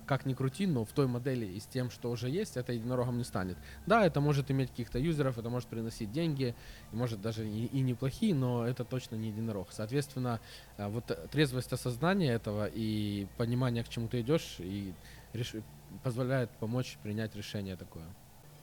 как 0.07 0.27
ни 0.27 0.35
крути, 0.35 0.67
но 0.67 0.85
в 0.85 0.93
той 0.93 1.07
модели 1.07 1.47
и 1.47 1.59
с 1.59 1.67
тем, 1.67 1.91
что 1.91 2.11
уже 2.11 2.29
есть, 2.31 2.57
это 2.57 2.73
единорогом 2.73 3.19
не 3.19 3.25
станет. 3.25 3.57
Да, 3.87 4.07
это 4.07 4.21
может 4.21 4.51
иметь 4.51 4.71
каких-то 4.71 4.99
юзеров, 4.99 5.39
это 5.39 5.51
может 5.51 5.69
приносить 5.69 6.13
деньги, 6.13 6.55
и 6.93 6.97
может 6.97 7.21
даже 7.21 7.49
и, 7.49 7.67
и 7.67 7.81
неплохие, 7.81 8.35
но 8.35 8.65
это 8.65 8.85
точно 8.85 9.17
не 9.17 9.29
единорог. 9.29 9.69
Соответственно, 9.73 10.41
э, 10.79 10.89
вот 10.89 11.07
трезвость 11.33 11.73
осознания 11.73 12.33
этого 12.33 12.71
и 12.73 13.27
понимание, 13.37 13.83
к 13.83 13.89
чему 13.89 14.07
ты 14.07 14.21
идешь, 14.21 14.57
и 14.61 14.95
реш- 15.33 15.63
позволяет 16.05 16.51
помочь 16.61 16.99
принять 17.03 17.35
решение 17.35 17.77
такое. 17.77 18.07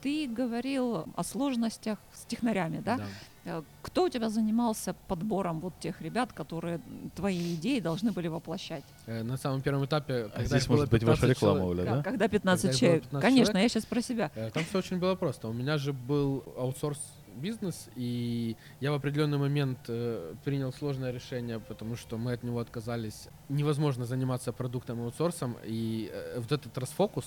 Ты 0.02 0.28
говорил 0.28 1.06
о 1.16 1.24
сложностях 1.24 2.00
с 2.14 2.26
технарями, 2.26 2.82
да? 2.84 3.00
Э, 3.46 3.62
Кто 3.82 4.06
у 4.06 4.10
тебя 4.10 4.30
занимался 4.30 4.94
подбором 5.08 5.60
вот 5.60 5.74
тех 5.80 6.02
ребят, 6.02 6.32
которые 6.34 6.80
твои 7.16 7.56
идеи 7.56 7.80
должны 7.80 8.12
были 8.12 8.28
воплощать? 8.28 8.84
Э, 9.08 9.24
На 9.24 9.38
самом 9.38 9.62
первом 9.62 9.86
этапе, 9.86 10.24
когда 10.26 10.42
А 10.42 10.46
здесь 10.46 10.68
может 10.70 10.90
быть 10.90 11.04
ваша 11.04 11.22
15 11.22 11.30
реклама, 11.30 11.60
человек- 11.62 11.80
Оля, 11.80 11.96
да? 11.98 12.04
Когда 12.04 12.28
15 12.28 12.62
Когда 12.64 12.78
человек? 12.78 13.02
15 13.04 13.22
Конечно, 13.30 13.54
человек? 13.54 13.64
я 13.64 13.70
сейчас 13.70 13.86
про 13.86 14.02
себя. 14.02 14.32
Э, 14.36 14.50
Там 14.52 14.64
все 14.66 14.78
очень 14.80 14.98
было 15.00 15.16
просто. 15.16 15.48
У 15.48 15.54
меня 15.54 15.78
же 15.78 15.94
был 15.94 16.44
аутсорс 16.58 17.00
бизнес, 17.36 17.88
и 17.96 18.56
я 18.82 18.92
в 18.92 18.96
определенный 18.96 19.38
момент 19.38 19.80
э, 19.88 20.34
принял 20.44 20.74
сложное 20.74 21.12
решение, 21.12 21.60
потому 21.60 21.96
что 21.96 22.18
мы 22.18 22.34
от 22.34 22.44
него 22.44 22.60
отказались. 22.60 23.28
Невозможно 23.50 24.06
заниматься 24.06 24.52
продуктом 24.52 25.00
и 25.00 25.04
аутсорсом, 25.06 25.56
и 25.64 26.10
э, 26.12 26.40
вот 26.40 26.52
этот 26.52 26.78
расфокус 26.78 27.26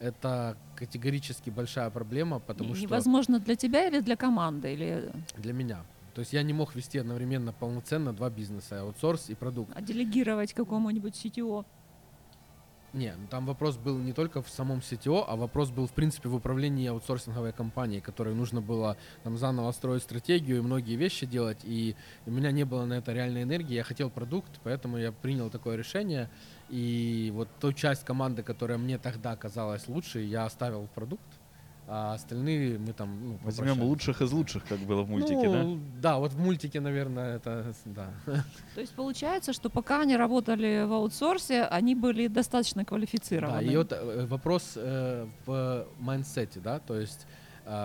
это 0.00 0.56
категорически 0.74 1.50
большая 1.50 1.90
проблема, 1.90 2.38
потому 2.38 2.70
Не- 2.70 2.74
что 2.76 2.84
Невозможно 2.84 3.40
для 3.40 3.56
тебя 3.56 3.86
или 3.86 4.00
для 4.00 4.16
команды? 4.16 4.72
Или... 4.72 5.12
для 5.36 5.52
меня. 5.52 5.84
То 6.14 6.20
есть 6.20 6.32
я 6.32 6.42
не 6.42 6.54
мог 6.54 6.74
вести 6.74 6.98
одновременно 6.98 7.52
полноценно 7.52 8.14
два 8.14 8.30
бизнеса, 8.30 8.80
аутсорс 8.80 9.28
и 9.28 9.34
продукт. 9.34 9.70
А 9.74 9.82
делегировать 9.82 10.54
какому-нибудь 10.54 11.14
CTO? 11.14 11.64
Не, 12.96 13.14
ну 13.14 13.26
там 13.28 13.44
вопрос 13.44 13.76
был 13.76 13.98
не 13.98 14.14
только 14.14 14.40
в 14.40 14.48
самом 14.48 14.78
CTO, 14.78 15.24
а 15.28 15.36
вопрос 15.36 15.70
был, 15.70 15.86
в 15.86 15.92
принципе, 15.92 16.30
в 16.30 16.34
управлении 16.34 16.88
аутсорсинговой 16.88 17.52
компанией, 17.52 18.00
которой 18.00 18.34
нужно 18.34 18.62
было 18.62 18.96
там 19.22 19.36
заново 19.36 19.70
строить 19.72 20.02
стратегию 20.02 20.58
и 20.58 20.60
многие 20.62 20.96
вещи 20.96 21.26
делать, 21.26 21.58
и 21.64 21.94
у 22.24 22.30
меня 22.30 22.52
не 22.52 22.64
было 22.64 22.86
на 22.86 22.94
это 22.94 23.12
реальной 23.12 23.42
энергии, 23.42 23.74
я 23.74 23.84
хотел 23.84 24.08
продукт, 24.08 24.60
поэтому 24.62 24.96
я 24.96 25.12
принял 25.12 25.50
такое 25.50 25.76
решение, 25.76 26.30
и 26.68 27.32
вот 27.34 27.48
ту 27.60 27.72
часть 27.72 28.04
команды, 28.04 28.42
которая 28.42 28.78
мне 28.78 28.98
тогда 28.98 29.36
казалась 29.36 29.88
лучшей, 29.88 30.26
я 30.26 30.44
оставил 30.44 30.82
в 30.82 30.90
продукт, 30.90 31.22
а 31.88 32.14
остальные 32.14 32.78
мы 32.78 32.92
там 32.92 33.28
ну, 33.28 33.38
Возьмем 33.44 33.80
лучших 33.82 34.20
из 34.20 34.32
лучших, 34.32 34.64
как 34.66 34.78
было 34.80 35.02
в 35.02 35.08
мультике, 35.08 35.48
да? 35.48 35.62
Ну, 35.62 35.78
Да, 36.00 36.18
вот 36.18 36.32
в 36.32 36.38
мультике, 36.38 36.80
наверное, 36.80 37.36
это, 37.36 37.72
да. 37.84 38.10
То 38.74 38.80
есть 38.80 38.92
получается, 38.94 39.52
что 39.52 39.70
пока 39.70 40.00
они 40.00 40.16
работали 40.16 40.84
в 40.84 40.92
аутсорсе, 40.92 41.62
они 41.62 41.94
были 41.94 42.26
достаточно 42.26 42.82
Да, 42.82 42.86
квалифицированы. 42.86 43.62
и 43.62 43.76
вот 43.76 43.92
э, 43.92 44.26
вопрос 44.26 44.72
э, 44.74 45.26
в 45.46 45.86
mindset 46.00 46.45
е, 46.45 46.58
да, 46.58 46.80
то 46.80 46.98
есть 46.98 47.26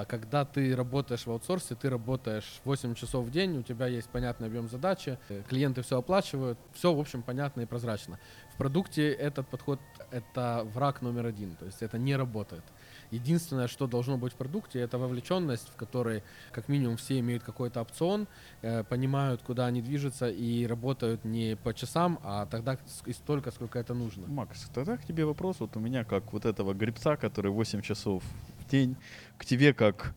когда 0.08 0.46
ты 0.46 0.76
работаешь 0.76 1.26
в 1.26 1.32
аутсорсе, 1.32 1.74
ты 1.74 1.90
работаешь 1.90 2.62
8 2.66 2.94
часов 2.94 3.26
в 3.26 3.32
день, 3.32 3.58
у 3.58 3.64
тебя 3.64 3.88
есть 3.88 4.10
понятный 4.10 4.48
объем 4.48 4.70
задачи, 4.70 5.18
э, 5.30 5.42
клиенты 5.50 5.82
все 5.82 5.98
оплачивают, 5.98 6.60
все, 6.74 6.94
в 6.94 7.00
общем, 7.00 7.24
понятно 7.24 7.62
и 7.62 7.66
прозрачно. 7.66 8.20
В 8.54 8.58
продукте 8.58 9.12
этот 9.12 9.48
подход— 9.48 9.80
это 10.12 10.68
враг 10.74 11.02
номер 11.02 11.26
один, 11.26 11.56
то 11.56 11.66
есть 11.66 11.82
это 11.82 11.98
не 11.98 12.16
работает. 12.16 12.64
Единственное, 13.12 13.68
что 13.68 13.88
должно 13.88 14.18
быть 14.18 14.34
в 14.34 14.36
продукте, 14.36 14.80
это 14.80 14.98
вовлеченность, 14.98 15.68
в 15.70 15.76
которой 15.76 16.24
как 16.52 16.70
минимум 16.70 16.98
все 16.98 17.20
имеют 17.20 17.44
какой-то 17.44 17.82
опцион, 17.82 18.28
э, 18.62 18.84
понимают, 18.84 19.42
куда 19.42 19.66
они 19.66 19.82
движутся 19.82 20.30
и 20.30 20.66
работают 20.66 21.26
не 21.26 21.58
по 21.58 21.74
часам, 21.74 22.20
а 22.24 22.46
тогда 22.46 22.78
и 23.06 23.14
столько, 23.14 23.52
сколько 23.52 23.80
это 23.80 23.94
нужно. 23.94 24.28
Макс, 24.28 24.70
тогда 24.74 24.98
к 24.98 25.06
тебе 25.06 25.26
вопрос. 25.26 25.60
Вот 25.60 25.76
у 25.76 25.80
меня, 25.80 26.04
как 26.06 26.32
вот 26.34 26.46
этого 26.46 26.74
гребца, 26.74 27.18
который 27.18 27.52
8 27.52 27.82
часов 27.82 28.24
в 28.60 28.70
день, 28.70 28.96
к 29.38 29.46
тебе, 29.46 29.74
как 29.74 30.16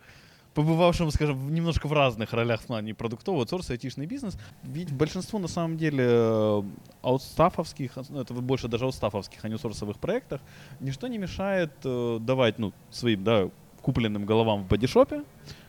побывавшему, 0.55 1.11
скажем, 1.11 1.53
немножко 1.53 1.89
в 1.89 1.93
разных 1.93 2.33
ролях 2.33 2.61
в 2.61 2.67
плане 2.67 2.95
продуктового, 2.95 3.43
аутсорса, 3.43 3.73
айтишный 3.73 4.07
бизнес. 4.07 4.39
Ведь 4.63 4.93
большинство, 4.93 5.39
на 5.39 5.49
самом 5.49 5.77
деле, 5.77 6.05
э, 6.07 6.63
аутстафовских, 7.03 7.93
ну, 8.09 8.21
это 8.21 8.35
больше 8.35 8.69
даже 8.69 8.85
аутстафовских, 8.85 9.45
а 9.45 9.49
не 9.49 9.55
аутсорсовых 9.55 9.99
проектах, 9.99 10.41
ничто 10.81 11.09
не 11.09 11.19
мешает 11.19 11.73
э, 11.85 12.19
давать, 12.21 12.59
ну, 12.59 12.73
своим, 12.91 13.25
да, 13.25 13.51
купленным 13.83 14.25
головам 14.25 14.65
в 14.65 14.69
бодишопе 14.69 15.25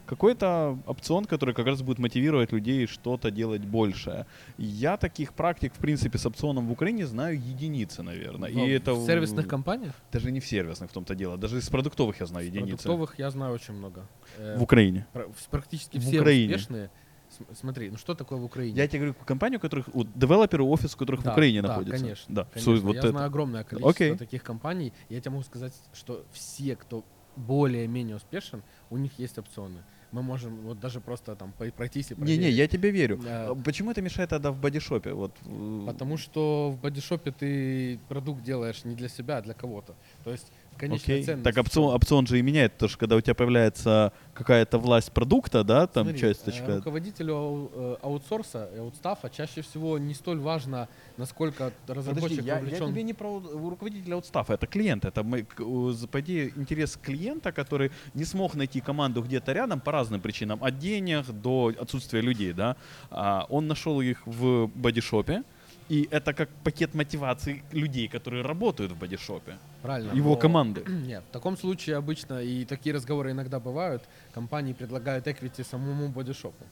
какой-то 0.06 0.78
опцион, 0.86 1.26
который 1.26 1.54
как 1.54 1.66
раз 1.66 1.82
будет 1.82 2.00
мотивировать 2.00 2.52
людей 2.52 2.88
что-то 2.88 3.32
делать 3.32 3.62
большее. 3.66 4.26
Я 4.58 4.98
таких 4.98 5.34
практик, 5.34 5.74
в 5.74 5.78
принципе, 5.80 6.18
с 6.18 6.26
опционом 6.26 6.68
в 6.68 6.72
Украине 6.72 7.06
знаю 7.08 7.36
единицы, 7.38 8.04
наверное. 8.04 8.52
Но 8.52 8.66
И 8.66 8.70
это 8.70 8.94
в 8.94 9.06
сервисных 9.06 9.48
компаниях, 9.48 9.94
даже 10.12 10.32
не 10.32 10.40
в 10.40 10.46
сервисных 10.46 10.90
в 10.90 10.94
том-то 10.94 11.16
дело, 11.16 11.38
даже 11.38 11.58
из 11.58 11.70
продуктовых 11.70 12.20
я 12.20 12.26
знаю 12.26 12.46
единицы. 12.46 12.84
продуктовых 12.84 13.20
я 13.20 13.30
знаю 13.32 13.54
очень 13.54 13.74
много. 13.74 14.08
Э, 14.38 14.58
В 14.58 14.64
Украине. 14.64 15.06
пр- 15.14 15.30
практически 15.50 15.98
В 15.98 16.02
все 16.02 16.20
Украине. 16.22 16.56
успешные. 16.56 16.90
См- 17.38 17.56
Смотри, 17.56 17.90
ну 17.90 17.98
что 17.98 18.14
такое 18.14 18.38
в 18.40 18.44
Украине? 18.46 18.78
Я 18.78 18.88
тебе 18.88 19.00
говорю, 19.00 19.16
компанию, 19.26 19.58
у 19.58 19.62
которых, 19.62 19.90
у 19.96 20.04
девелоперы, 20.04 20.64
офис, 20.64 20.94
у 20.94 20.98
которых 20.98 21.24
Да, 21.24 21.32
в 21.32 21.34
Украине 21.34 21.62
да, 21.62 21.70
находится. 21.70 22.00
конечно. 22.04 22.36
Да, 22.36 22.44
Конечно, 22.54 22.76
Су- 22.78 22.82
вот 22.86 22.94
я 22.94 23.00
это. 23.00 23.10
знаю 23.10 23.26
огромное 23.28 23.64
количество 23.64 23.90
Окей. 23.90 24.16
таких 24.16 24.44
компаний. 24.44 24.94
Я 25.10 25.20
тебе 25.20 25.32
могу 25.32 25.44
сказать, 25.44 25.74
что 25.94 26.24
все, 26.32 26.76
кто 26.76 27.04
более-менее 27.36 28.16
успешен, 28.16 28.64
у 28.90 28.98
них 28.98 29.12
есть 29.20 29.38
опционы. 29.38 29.84
Мы 30.12 30.22
можем 30.24 30.56
вот 30.62 30.80
даже 30.80 31.02
просто 31.02 31.36
там 31.36 31.52
пройтись 31.52 32.12
и 32.12 32.16
Не-не, 32.16 32.26
проверить. 32.26 32.56
я 32.56 32.68
тебе 32.68 32.92
верю. 32.92 33.18
Да. 33.24 33.48
А 33.50 33.56
Почему 33.56 33.92
это 33.92 34.02
мешает 34.02 34.30
тогда 34.30 34.52
в 34.52 34.60
бодишопе? 34.60 35.14
Вот, 35.14 35.36
э, 35.46 35.84
Потому 35.88 36.18
что 36.18 36.72
в 36.72 36.82
бодишопе 36.82 37.32
ты 37.32 38.00
продукт 38.08 38.44
делаешь 38.44 38.86
не 38.86 38.96
для 38.96 39.10
себя, 39.10 39.38
а 39.38 39.42
для 39.42 39.54
кого-то. 39.54 39.96
То 40.24 40.32
есть 40.32 40.52
конечная 40.78 41.16
Окей. 41.16 41.26
ценность. 41.26 41.44
Так 41.44 41.58
опцион, 41.58 41.94
опцион 41.96 42.28
же 42.28 42.40
и 42.40 42.42
меняет, 42.42 42.74
потому 42.74 42.90
что 42.90 42.98
когда 43.00 43.16
у 43.16 43.22
тебя 43.22 43.34
появляется 43.36 44.12
какая-то 44.34 44.78
власть 44.78 45.12
продукта, 45.12 45.64
да, 45.64 45.88
там 45.88 46.04
Смотри, 46.06 46.20
часточка. 46.22 46.72
э, 46.72 46.76
Руководителю 46.78 47.36
ау- 47.36 47.72
э, 47.74 47.96
аутсорса 48.02 48.70
и 48.76 48.80
аутстафа 48.80 49.30
чаще 49.30 49.62
всего 49.62 49.98
не 49.98 50.14
столь 50.14 50.40
важно, 50.40 50.88
насколько 51.18 51.72
разработчик 51.88 52.30
Подожди, 52.30 52.48
я, 52.48 52.56
я 52.56 52.60
вовлечен. 52.62 52.88
тебе 52.90 53.04
не 53.04 53.14
про 53.14 53.40
руководителя 53.40 54.16
аутстафа, 54.16 54.54
это 54.54 54.68
клиент. 54.68 55.06
Это 55.06 55.24
мы, 55.24 55.44
по 55.46 56.20
идее, 56.22 56.52
интерес 56.56 56.98
клиента, 57.02 57.52
который 57.52 57.92
не 58.14 58.26
смог 58.26 58.56
найти 58.56 58.82
команду 58.82 59.22
где-то 59.22 59.54
рядом 59.54 59.80
по 59.80 59.92
разным 59.92 60.22
причинам, 60.22 60.64
от 60.64 60.78
денег 60.80 61.26
до 61.32 61.74
отсутствия 61.80 62.22
людей, 62.22 62.54
да. 62.54 62.76
А, 63.10 63.46
он 63.50 63.68
нашел 63.68 64.02
их 64.02 64.22
в 64.26 64.68
бодишопе, 64.76 65.44
и 65.90 66.08
это 66.12 66.34
как 66.34 66.50
пакет 66.64 66.94
мотивации 66.96 67.64
людей, 67.72 68.08
которые 68.08 68.44
работают 68.44 68.92
в 68.92 68.98
бодишопе. 68.98 69.58
Правильно. 69.82 70.14
Его 70.14 70.32
но- 70.32 70.36
команды. 70.36 70.84
Нет, 70.88 71.24
в 71.30 71.32
таком 71.32 71.58
случае 71.58 71.98
обычно, 71.98 72.42
и 72.42 72.66
такие 72.66 72.96
разговоры 72.96 73.32
иногда 73.32 73.60
бывают, 73.60 74.04
компании 74.34 74.74
предлагают 74.74 75.28
equity 75.28 75.64
самому 75.64 76.10
бодишопу. 76.10 76.66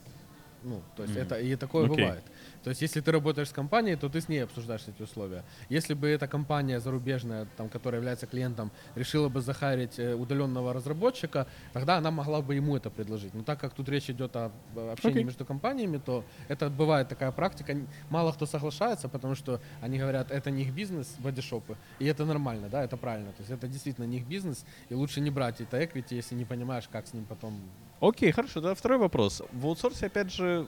Ну, 0.63 0.81
то 0.95 1.03
есть 1.03 1.15
Мгм. 1.15 1.23
это 1.23 1.39
и 1.39 1.55
такое 1.55 1.85
Окей. 1.85 1.97
бывает. 1.97 2.23
То 2.63 2.69
есть 2.69 2.81
если 2.81 3.01
ты 3.01 3.11
работаешь 3.11 3.49
с 3.49 3.51
компанией, 3.51 3.95
то 3.97 4.07
ты 4.09 4.21
с 4.21 4.29
ней 4.29 4.43
обсуждаешь 4.43 4.87
эти 4.87 5.01
условия. 5.01 5.43
Если 5.69 5.93
бы 5.93 6.07
эта 6.07 6.27
компания 6.27 6.79
зарубежная, 6.79 7.45
там, 7.57 7.69
которая 7.69 7.99
является 7.99 8.27
клиентом, 8.27 8.71
решила 8.95 9.29
бы 9.29 9.41
захарить 9.41 9.99
э, 9.99 10.15
удаленного 10.15 10.73
разработчика, 10.73 11.47
тогда 11.73 11.97
она 11.97 12.11
могла 12.11 12.41
бы 12.41 12.55
ему 12.55 12.77
это 12.77 12.89
предложить. 12.89 13.33
Но 13.33 13.43
так 13.43 13.59
как 13.59 13.73
тут 13.73 13.89
речь 13.89 14.09
идет 14.09 14.35
о 14.35 14.51
общении 14.91 15.15
Окей. 15.17 15.23
между 15.25 15.45
компаниями, 15.45 15.97
то 15.97 16.23
это 16.47 16.69
бывает 16.69 17.09
такая 17.09 17.31
практика. 17.31 17.75
Мало 18.09 18.31
кто 18.31 18.45
соглашается, 18.45 19.09
потому 19.09 19.35
что 19.35 19.59
они 19.81 19.99
говорят, 19.99 20.31
это 20.31 20.51
не 20.51 20.63
их 20.63 20.73
бизнес, 20.73 21.15
бодишопы, 21.19 21.77
и 21.99 22.05
это 22.05 22.25
нормально, 22.25 22.69
да, 22.69 22.83
это 22.83 22.97
правильно. 22.97 23.31
То 23.31 23.41
есть 23.41 23.51
это 23.51 23.67
действительно 23.67 24.05
не 24.05 24.17
их 24.17 24.25
бизнес, 24.27 24.65
и 24.89 24.95
лучше 24.95 25.21
не 25.21 25.31
брать 25.31 25.61
это 25.61 25.81
equity, 25.81 26.15
если 26.15 26.35
не 26.35 26.45
понимаешь, 26.45 26.87
как 26.91 27.07
с 27.07 27.13
ним 27.13 27.25
потом 27.25 27.61
Окей, 28.03 28.31
хорошо, 28.31 28.55
тогда 28.55 28.75
второй 28.75 28.97
вопрос. 28.97 29.41
В 29.53 29.65
аутсорсе, 29.65 30.07
опять 30.07 30.29
же, 30.29 30.67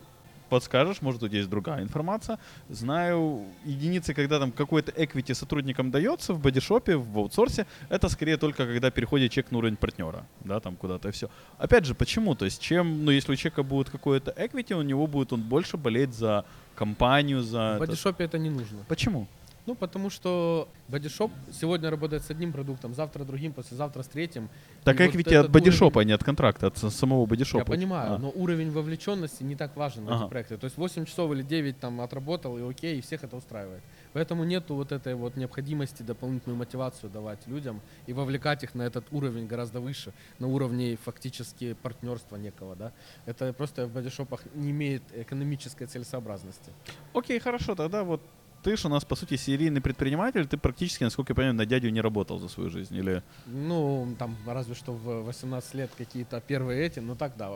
подскажешь, 0.49 1.01
может, 1.01 1.19
тут 1.19 1.33
есть 1.33 1.49
другая 1.49 1.83
информация. 1.83 2.39
Знаю 2.69 3.43
единицы, 3.65 4.13
когда 4.13 4.39
там 4.39 4.53
какой-то 4.53 4.93
equity 4.93 5.33
сотрудникам 5.33 5.91
дается 5.91 6.33
в 6.33 6.39
бодишопе, 6.39 6.95
в 6.95 7.17
аутсорсе, 7.17 7.65
это 7.89 8.07
скорее 8.07 8.37
только 8.37 8.65
когда 8.65 8.89
переходит 8.89 9.33
чек 9.33 9.51
на 9.51 9.57
уровень 9.57 9.75
партнера, 9.75 10.25
да, 10.45 10.61
там 10.61 10.77
куда-то 10.77 11.09
и 11.09 11.11
все. 11.11 11.29
Опять 11.57 11.83
же, 11.83 11.93
почему? 11.93 12.35
То 12.35 12.45
есть, 12.45 12.61
чем, 12.61 13.03
ну, 13.03 13.11
если 13.11 13.33
у 13.33 13.35
человека 13.35 13.63
будет 13.63 13.89
какое-то 13.89 14.31
equity, 14.31 14.73
у 14.73 14.81
него 14.81 15.05
будет 15.05 15.33
он 15.33 15.41
больше 15.41 15.75
болеть 15.75 16.13
за 16.13 16.45
компанию, 16.73 17.41
за... 17.41 17.57
В 17.57 17.81
это. 17.81 17.87
бодишопе 17.87 18.23
это 18.23 18.37
не 18.37 18.49
нужно. 18.49 18.79
Почему? 18.87 19.27
Ну, 19.65 19.73
потому 19.73 20.12
что 20.12 20.67
бодишоп 20.89 21.32
сегодня 21.51 21.89
работает 21.89 22.23
с 22.23 22.30
одним 22.30 22.51
продуктом, 22.54 22.93
завтра 22.93 23.23
другим, 23.23 23.51
послезавтра 23.51 24.04
с 24.04 24.08
третьим. 24.08 24.47
Так 24.84 24.99
И 25.01 25.04
вот 25.08 25.15
equity 25.15 25.21
этот 25.32 25.45
от 25.45 25.51
бодишопа, 25.51 25.97
уровень- 25.97 26.01
а 26.01 26.04
не 26.10 26.13
от 26.13 26.23
контракта, 26.23 26.67
от 26.67 26.78
самого 26.78 27.25
бодишопа. 27.25 27.60
Я 27.62 27.65
понимаю, 27.65 28.13
А. 28.13 28.17
но 28.19 28.30
уровень 28.36 28.69
вовлеченности 28.69 29.41
не 29.43 29.56
так 29.56 29.75
важен 29.75 30.06
в 30.06 30.10
Ага. 30.12 30.23
эти 30.25 30.30
проекты. 30.30 30.58
То 30.58 30.65
есть 30.65 30.78
8 30.78 31.06
часов 31.06 31.32
или 31.32 31.41
9 31.41 31.80
там 31.80 31.99
отработал, 32.01 32.58
и 32.60 32.62
окей, 32.69 32.99
и 32.99 33.01
всех 33.01 33.23
это 33.23 33.36
устраивает. 33.38 33.82
Поэтому 34.13 34.43
нету 34.43 34.75
вот 34.75 34.91
этой 34.91 35.15
вот 35.15 35.36
необходимости 35.36 36.04
дополнительную 36.04 36.58
мотивацию 36.60 37.10
давать 37.10 37.47
людям 37.47 37.82
и 38.06 38.13
вовлекать 38.13 38.63
их 38.63 38.75
на 38.75 38.84
этот 38.84 39.06
уровень 39.12 39.47
гораздо 39.47 39.80
выше, 39.80 40.13
на 40.38 40.47
уровне 40.47 40.95
фактически 41.04 41.73
партнерства 41.73 42.36
некого, 42.38 42.75
да. 42.75 42.91
Это 43.25 43.51
просто 43.51 43.88
в 43.88 43.91
бодишопах 43.91 44.43
не 44.54 44.69
имеет 44.69 45.01
экономической 45.15 45.88
целесообразности. 45.88 46.71
Окей, 47.13 47.39
хорошо, 47.39 47.73
тогда 47.73 48.04
вот 48.04 48.21
ты 48.65 48.75
же 48.78 48.88
у 48.88 48.89
нас, 48.89 49.06
по 49.06 49.15
сути, 49.15 49.38
серийный 49.38 49.80
предприниматель, 49.80 50.47
ты 50.47 50.58
практически, 50.58 51.04
насколько 51.04 51.34
я 51.34 51.36
понимаю, 51.36 51.54
на 51.54 51.67
дядю 51.67 51.91
не 51.91 52.01
работал 52.01 52.39
за 52.39 52.47
свою 52.49 52.71
жизнь, 52.71 52.95
или... 52.95 53.21
Ну, 53.45 54.15
там 54.17 54.36
разве 54.47 54.73
что 54.73 54.91
в 54.91 55.21
18 55.23 55.75
лет 55.75 55.91
какие-то 55.95 56.41
первые 56.41 56.84
эти, 56.84 56.99
но 56.99 57.13
так 57.13 57.38
да, 57.38 57.51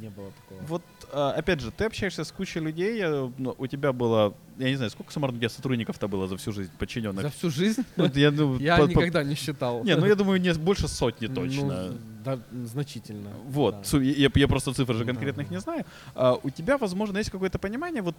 не 0.00 0.08
было 0.08 0.30
такого. 0.30 0.60
Вот, 0.68 0.82
а, 1.12 1.32
опять 1.32 1.60
же, 1.60 1.72
ты 1.72 1.86
общаешься 1.86 2.22
с 2.22 2.30
кучей 2.30 2.60
людей, 2.60 3.00
э, 3.02 3.30
ну, 3.38 3.56
у 3.58 3.66
тебя 3.66 3.92
было, 3.92 4.34
я 4.56 4.70
не 4.70 4.76
знаю, 4.76 4.92
сколько 4.92 5.12
суммарно 5.12 5.36
у 5.36 5.40
тебя 5.40 5.48
сотрудников-то 5.48 6.06
было 6.06 6.28
за 6.28 6.36
всю 6.36 6.52
жизнь, 6.52 6.70
подчиненных? 6.78 7.22
За 7.22 7.30
всю 7.30 7.50
жизнь 7.50 7.82
Ну, 7.96 8.08
я, 8.14 8.30
ну, 8.30 8.56
я 8.60 8.76
по- 8.76 8.84
по- 8.84 8.88
никогда 8.88 9.24
не 9.24 9.34
считал. 9.34 9.82
Не, 9.82 9.96
ну 9.96 10.06
я 10.06 10.14
думаю, 10.14 10.40
не 10.40 10.52
больше 10.58 10.86
сотни 10.86 11.26
Ну, 11.26 11.34
точно. 11.34 11.94
да, 12.24 12.38
значительно. 12.52 13.30
Вот, 13.48 13.84
да. 13.92 13.98
я, 13.98 14.30
я 14.32 14.46
просто 14.48 14.72
цифр 14.72 14.94
же 14.94 15.04
Да. 15.04 15.12
конкретных 15.12 15.50
не 15.50 15.58
знаю. 15.58 15.84
А, 16.14 16.38
у 16.40 16.50
тебя, 16.50 16.78
возможно, 16.78 17.18
есть 17.18 17.30
какое-то 17.30 17.58
понимание, 17.58 18.02
вот 18.02 18.14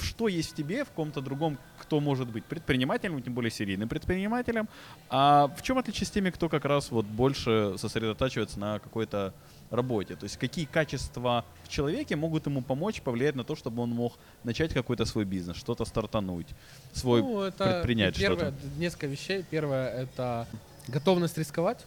что 0.00 0.28
есть 0.28 0.52
в 0.52 0.54
тебе, 0.54 0.84
в 0.84 0.90
ком-то 0.90 1.20
другом, 1.20 1.58
кто 1.78 2.00
может 2.00 2.28
быть 2.28 2.44
предпринимателем, 2.44 3.22
тем 3.22 3.34
более 3.34 3.50
серийным 3.50 3.88
предпринимателем. 3.88 4.68
А 5.10 5.48
в 5.56 5.62
чем 5.62 5.78
отличие 5.78 6.06
с 6.06 6.10
теми, 6.10 6.30
кто 6.30 6.48
как 6.48 6.64
раз 6.64 6.90
вот 6.90 7.04
больше 7.06 7.74
сосредотачивается 7.78 8.58
на 8.58 8.78
какой-то 8.78 9.34
работе? 9.70 10.16
То 10.16 10.24
есть 10.24 10.36
какие 10.36 10.64
качества 10.64 11.44
в 11.62 11.68
человеке 11.68 12.16
могут 12.16 12.46
ему 12.46 12.62
помочь, 12.62 13.02
повлиять 13.02 13.34
на 13.34 13.44
то, 13.44 13.54
чтобы 13.54 13.82
он 13.82 13.90
мог 13.90 14.14
начать 14.44 14.72
какой-то 14.72 15.04
свой 15.04 15.24
бизнес, 15.24 15.56
что-то 15.56 15.84
стартануть, 15.84 16.48
свой 16.92 17.22
Ну, 17.22 17.40
это 17.42 17.64
предпринять 17.64 18.16
первое, 18.16 18.52
что-то? 18.52 18.78
несколько 18.78 19.06
вещей. 19.06 19.44
Первое— 19.50 19.88
это 20.02 20.46
готовность 20.88 21.38
рисковать. 21.38 21.84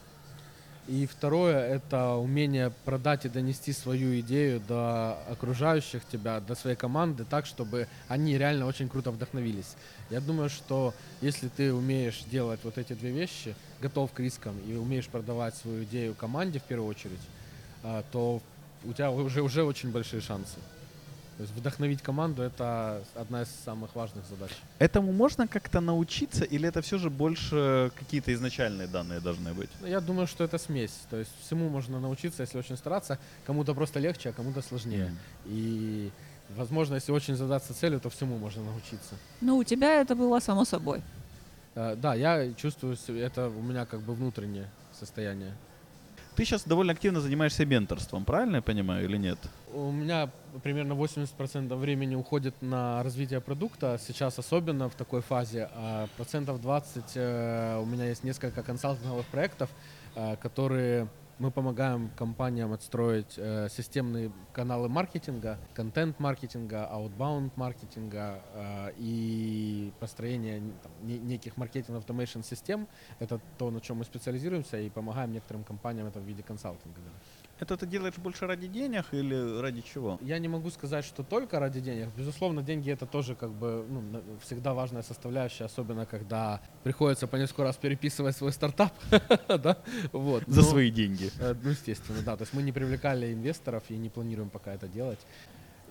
И 0.88 1.06
второе— 1.06 1.68
это 1.68 2.14
умение 2.14 2.72
продать 2.86 3.26
и 3.26 3.28
донести 3.28 3.74
свою 3.74 4.18
идею 4.20 4.58
до 4.66 5.18
окружающих 5.28 6.02
тебя, 6.06 6.40
до 6.40 6.54
своей 6.54 6.76
команды 6.76 7.26
так, 7.28 7.44
чтобы 7.44 7.88
они 8.08 8.38
реально 8.38 8.64
очень 8.64 8.88
круто 8.88 9.10
вдохновились. 9.10 9.76
Я 10.08 10.22
думаю, 10.22 10.48
что 10.48 10.94
если 11.20 11.48
ты 11.48 11.74
умеешь 11.74 12.24
делать 12.30 12.60
вот 12.64 12.78
эти 12.78 12.94
две 12.94 13.10
вещи, 13.10 13.54
готов 13.82 14.12
к 14.12 14.20
рискам 14.20 14.56
и 14.66 14.76
умеешь 14.76 15.08
продавать 15.08 15.54
свою 15.56 15.84
идею 15.84 16.14
команде 16.14 16.58
в 16.58 16.62
первую 16.62 16.88
очередь, 16.88 17.20
а, 17.82 18.02
то 18.10 18.40
у 18.82 18.92
тебя 18.94 19.10
уже, 19.10 19.42
уже 19.42 19.64
очень 19.64 19.92
большие 19.92 20.22
шансы. 20.22 20.56
То 21.38 21.42
есть 21.42 21.54
вдохновить 21.54 22.02
команду— 22.02 22.42
это 22.50 23.00
одна 23.14 23.42
из 23.42 23.48
самых 23.64 23.94
важных 23.94 24.24
задач. 24.26 24.50
Этому 24.80 25.12
можно 25.12 25.46
как-то 25.46 25.80
научиться, 25.80 26.44
или 26.44 26.68
это 26.68 26.82
все 26.82 26.98
же 26.98 27.10
больше 27.10 27.92
какие-то 27.96 28.34
изначальные 28.34 28.88
данные 28.88 29.20
должны 29.20 29.54
быть? 29.54 29.70
Ну, 29.80 29.86
Я 29.86 30.00
думаю, 30.00 30.26
что 30.26 30.42
это 30.42 30.58
смесь. 30.58 30.98
То 31.08 31.16
есть 31.16 31.30
всему 31.40 31.68
можно 31.68 32.00
научиться, 32.00 32.42
если 32.42 32.58
очень 32.58 32.76
стараться. 32.76 33.18
Кому-то 33.46 33.72
просто 33.72 34.00
легче, 34.00 34.30
а 34.30 34.32
кому-то 34.32 34.62
сложнее. 34.62 35.04
Мгм. 35.04 35.18
И, 35.46 36.10
возможно, 36.56 36.96
если 36.96 37.12
очень 37.12 37.36
задаться 37.36 37.72
целью, 37.72 38.00
то 38.00 38.10
всему 38.10 38.36
можно 38.36 38.64
научиться. 38.64 39.14
Ну, 39.40 39.58
у 39.58 39.64
тебя 39.64 40.00
это 40.00 40.16
было 40.16 40.40
само 40.40 40.64
собой. 40.64 41.02
Э, 41.76 41.94
Да, 41.94 42.16
я 42.16 42.52
чувствую, 42.54 42.96
это 43.06 43.48
у 43.48 43.62
меня 43.62 43.86
как 43.86 44.00
бы 44.00 44.12
внутреннее 44.14 44.68
состояние. 44.98 45.54
Ты 46.38 46.44
сейчас 46.44 46.62
довольно 46.62 46.92
активно 46.92 47.20
занимаешься 47.20 47.66
менторством, 47.66 48.24
правильно 48.24 48.56
я 48.56 48.62
понимаю, 48.62 49.04
или 49.04 49.16
нет? 49.16 49.38
У 49.72 49.90
меня 49.90 50.30
примерно 50.62 50.92
80% 50.92 51.74
времени 51.74 52.14
уходит 52.14 52.54
на 52.60 53.02
развитие 53.02 53.40
продукта, 53.40 53.98
сейчас 54.00 54.38
особенно 54.38 54.88
в 54.88 54.94
такой 54.94 55.20
фазе, 55.20 55.68
а 55.74 56.06
процентов 56.16 56.60
20 56.60 57.04
э, 57.16 57.80
у 57.82 57.86
меня 57.86 58.04
есть 58.04 58.22
несколько 58.22 58.62
консалтинговых 58.62 59.26
проектов, 59.26 59.68
э, 60.14 60.36
которые 60.36 61.08
мы 61.38 61.50
помогаем 61.50 62.10
компаниям 62.16 62.72
отстроить 62.72 63.34
э, 63.36 63.68
системные 63.70 64.32
каналы 64.52 64.88
маркетинга, 64.88 65.58
контент-маркетинга, 65.74 66.88
outbound 66.92 67.52
маркетинга 67.56 68.42
э, 68.54 68.92
и 68.98 69.92
построение 70.00 70.60
там, 70.82 70.92
не- 71.02 71.18
неких 71.18 71.56
маркетинг 71.56 72.02
automation 72.04 72.44
систем. 72.44 72.88
Это 73.20 73.40
то, 73.56 73.70
на 73.70 73.80
чем 73.80 73.98
мы 73.98 74.04
специализируемся 74.04 74.78
и 74.78 74.90
помогаем 74.90 75.32
некоторым 75.32 75.64
компаниям 75.64 76.06
это 76.06 76.18
в 76.18 76.24
виде 76.24 76.42
консалтинга. 76.42 77.00
да. 77.00 77.10
Это 77.60 77.76
ты 77.76 77.86
делаешь 77.86 78.14
больше 78.18 78.46
ради 78.46 78.68
денег 78.68 79.06
или 79.12 79.60
ради 79.60 79.80
чего? 79.82 80.18
Я 80.22 80.38
не 80.38 80.48
могу 80.48 80.70
сказать, 80.70 81.04
что 81.04 81.22
только 81.24 81.58
ради 81.58 81.80
денег. 81.80 82.08
Безусловно, 82.16 82.62
деньги 82.62 82.90
это 82.90 83.04
тоже 83.06 83.34
как 83.34 83.50
бы 83.50 83.84
ну, 83.88 84.22
всегда 84.42 84.74
важная 84.74 85.02
составляющая, 85.02 85.64
особенно 85.64 86.06
когда 86.06 86.60
приходится 86.84 87.26
по 87.26 87.36
несколько 87.36 87.64
раз 87.64 87.76
переписывать 87.76 88.36
свой 88.36 88.52
стартап, 88.52 88.92
да, 89.48 89.78
вот. 90.12 90.44
За 90.46 90.60
Но, 90.60 90.66
свои 90.66 90.90
деньги. 90.90 91.30
э, 91.40 91.54
Ну, 91.62 91.70
естественно, 91.70 92.22
да. 92.22 92.36
То 92.36 92.42
есть 92.42 92.54
мы 92.54 92.62
не 92.62 92.72
привлекали 92.72 93.32
инвесторов 93.32 93.82
и 93.88 93.96
не 93.96 94.08
планируем 94.08 94.50
пока 94.50 94.72
это 94.74 94.86
делать. 94.86 95.18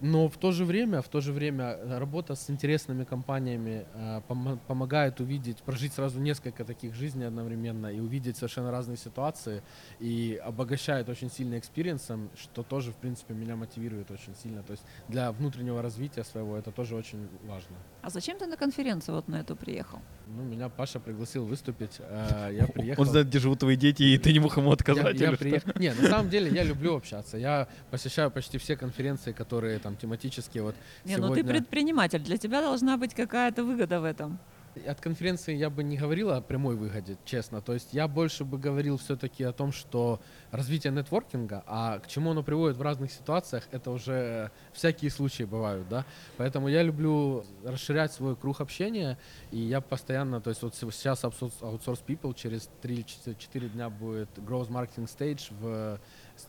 Но 0.01 0.29
в 0.29 0.37
то 0.37 0.51
же 0.51 0.65
время, 0.65 1.01
в 1.01 1.07
то 1.07 1.21
же 1.21 1.33
время 1.33 1.63
э, 1.65 1.97
работа 1.97 2.35
с 2.35 2.49
интересными 2.49 3.03
компаниями 3.03 3.85
э, 3.93 4.21
помо- 4.27 4.59
помогает 4.67 5.19
увидеть, 5.19 5.57
прожить 5.57 5.93
сразу 5.93 6.19
несколько 6.19 6.63
таких 6.63 6.93
жизней 6.93 7.25
одновременно 7.25 7.87
и 7.87 7.99
увидеть 7.99 8.37
совершенно 8.37 8.71
разные 8.71 8.97
ситуации 8.97 9.63
и 9.99 10.39
обогащает 10.43 11.09
очень 11.09 11.31
сильно 11.31 11.57
experience 11.57 12.12
ом, 12.12 12.29
что 12.35 12.63
тоже, 12.63 12.91
в 12.91 12.95
принципе, 12.95 13.33
меня 13.33 13.55
мотивирует 13.55 14.11
очень 14.11 14.35
сильно. 14.35 14.61
То 14.63 14.71
есть 14.71 14.83
для 15.07 15.31
внутреннего 15.31 15.81
развития 15.81 16.23
своего 16.23 16.57
это 16.57 16.71
тоже 16.71 16.95
очень 16.95 17.27
важно. 17.47 17.77
А 18.07 18.09
зачем 18.09 18.37
ты 18.37 18.45
на 18.47 18.55
конференцию 18.55 19.15
вот 19.15 19.27
на 19.27 19.35
эту 19.41 19.57
приехал? 19.57 19.99
Ну, 20.27 20.41
меня 20.43 20.69
Паша 20.69 20.97
пригласил 20.97 21.43
выступить, 21.45 21.97
э, 21.99 22.51
я 22.57 22.65
приехал. 22.67 23.01
Он 23.03 23.09
знает, 23.09 23.27
где 23.27 23.39
живут 23.39 23.59
твои 23.59 23.75
дети, 23.75 24.01
и 24.03 24.17
ты 24.17 24.31
не 24.31 24.39
мог 24.39 24.55
ему 24.55 24.69
Я, 24.69 24.73
отказать. 24.75 25.19
я 25.19 25.35
что? 25.35 25.43
приех- 25.45 25.77
Не, 25.79 25.93
на 25.93 26.07
самом 26.07 26.29
деле 26.29 26.49
я 26.55 26.63
люблю 26.63 26.95
общаться. 26.95 27.37
Я 27.37 27.67
посещаю 27.91 28.31
почти 28.31 28.57
все 28.59 28.77
конференции, 28.77 29.33
которые 29.33 29.79
там 29.79 29.97
тематические. 29.97 30.63
Вот 30.63 30.75
Не, 31.03 31.17
ну 31.17 31.27
ты 31.33 31.41
сегодня- 31.41 31.53
предприниматель, 31.59 32.19
для 32.23 32.37
тебя 32.37 32.61
должна 32.61 32.95
быть 32.95 33.13
какая-то 33.13 33.65
выгода 33.65 33.99
в 33.99 34.05
этом. 34.05 34.39
От 34.85 35.01
конференции 35.01 35.55
я 35.55 35.69
бы 35.69 35.83
не 35.83 35.97
говорил 35.97 36.31
о 36.31 36.41
прямой 36.41 36.75
выгоде, 36.75 37.17
честно. 37.25 37.61
То 37.61 37.73
есть 37.73 37.93
я 37.93 38.07
больше 38.07 38.43
бы 38.43 38.57
говорил 38.57 38.97
все-таки 38.97 39.43
о 39.43 39.53
том, 39.53 39.71
что 39.71 40.19
развитие 40.51 40.93
нетворкинга, 40.93 41.63
а 41.65 41.99
к 41.99 42.07
чему 42.07 42.31
оно 42.31 42.43
приводит 42.43 42.77
в 42.77 42.81
разных 42.81 43.11
ситуациях, 43.11 43.67
это 43.71 43.91
уже 43.91 44.51
всякие 44.73 45.11
случаи 45.11 45.43
бывают, 45.43 45.87
да. 45.89 46.05
Поэтому 46.37 46.67
я 46.67 46.83
люблю 46.83 47.45
расширять 47.63 48.13
свой 48.13 48.35
круг 48.35 48.61
общения, 48.61 49.17
и 49.51 49.59
я 49.59 49.81
постоянно, 49.81 50.41
то 50.41 50.49
есть 50.49 50.61
вот 50.61 50.75
сейчас 50.75 51.23
Outsource 51.23 52.03
People 52.05 52.33
через 52.35 52.69
3-4 52.81 53.69
дня 53.69 53.89
будет 53.89 54.29
Growth 54.37 54.69
Marketing 54.69 55.07
Stage, 55.07 55.51
в, 55.59 55.99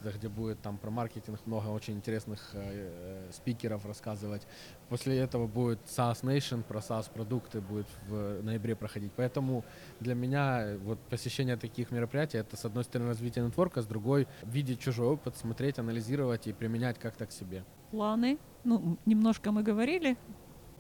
где 0.03 0.29
будет 0.29 0.61
там 0.61 0.79
про 0.79 0.91
маркетинг 0.91 1.39
много 1.47 1.69
очень 1.69 1.95
интересных 1.95 2.51
э, 2.55 3.29
э, 3.29 3.33
спикеров 3.33 3.85
рассказывать. 3.87 4.47
После 4.89 5.19
этого 5.19 5.47
будет 5.47 5.81
SaaS 5.87 6.23
Nation, 6.23 6.63
про 6.63 6.81
SaaS 6.81 7.11
продукты 7.13 7.61
будет 7.61 7.87
в 8.09 8.43
ноябре 8.43 8.75
проходить. 8.75 9.13
Поэтому 9.17 9.65
для 10.01 10.15
меня 10.15 10.63
э, 10.63 10.79
вот 10.79 10.99
посещение 11.11 11.57
таких 11.57 11.91
мероприятий 11.91 12.39
это 12.39 12.57
с 12.57 12.65
одной 12.65 12.85
стороны 12.85 13.11
развитие 13.11 13.45
нетворка, 13.45 13.83
с 13.83 13.87
другой 13.87 14.27
видеть 14.43 14.81
чужой 14.81 15.09
опыт, 15.09 15.37
смотреть, 15.37 15.79
анализировать 15.79 16.47
и 16.47 16.53
применять 16.53 16.99
как-то 16.99 17.27
к 17.27 17.33
себе. 17.33 17.65
Планы? 17.91 18.39
Ну, 18.65 18.99
немножко 19.07 19.53
мы 19.53 19.63
говорили. 19.63 20.17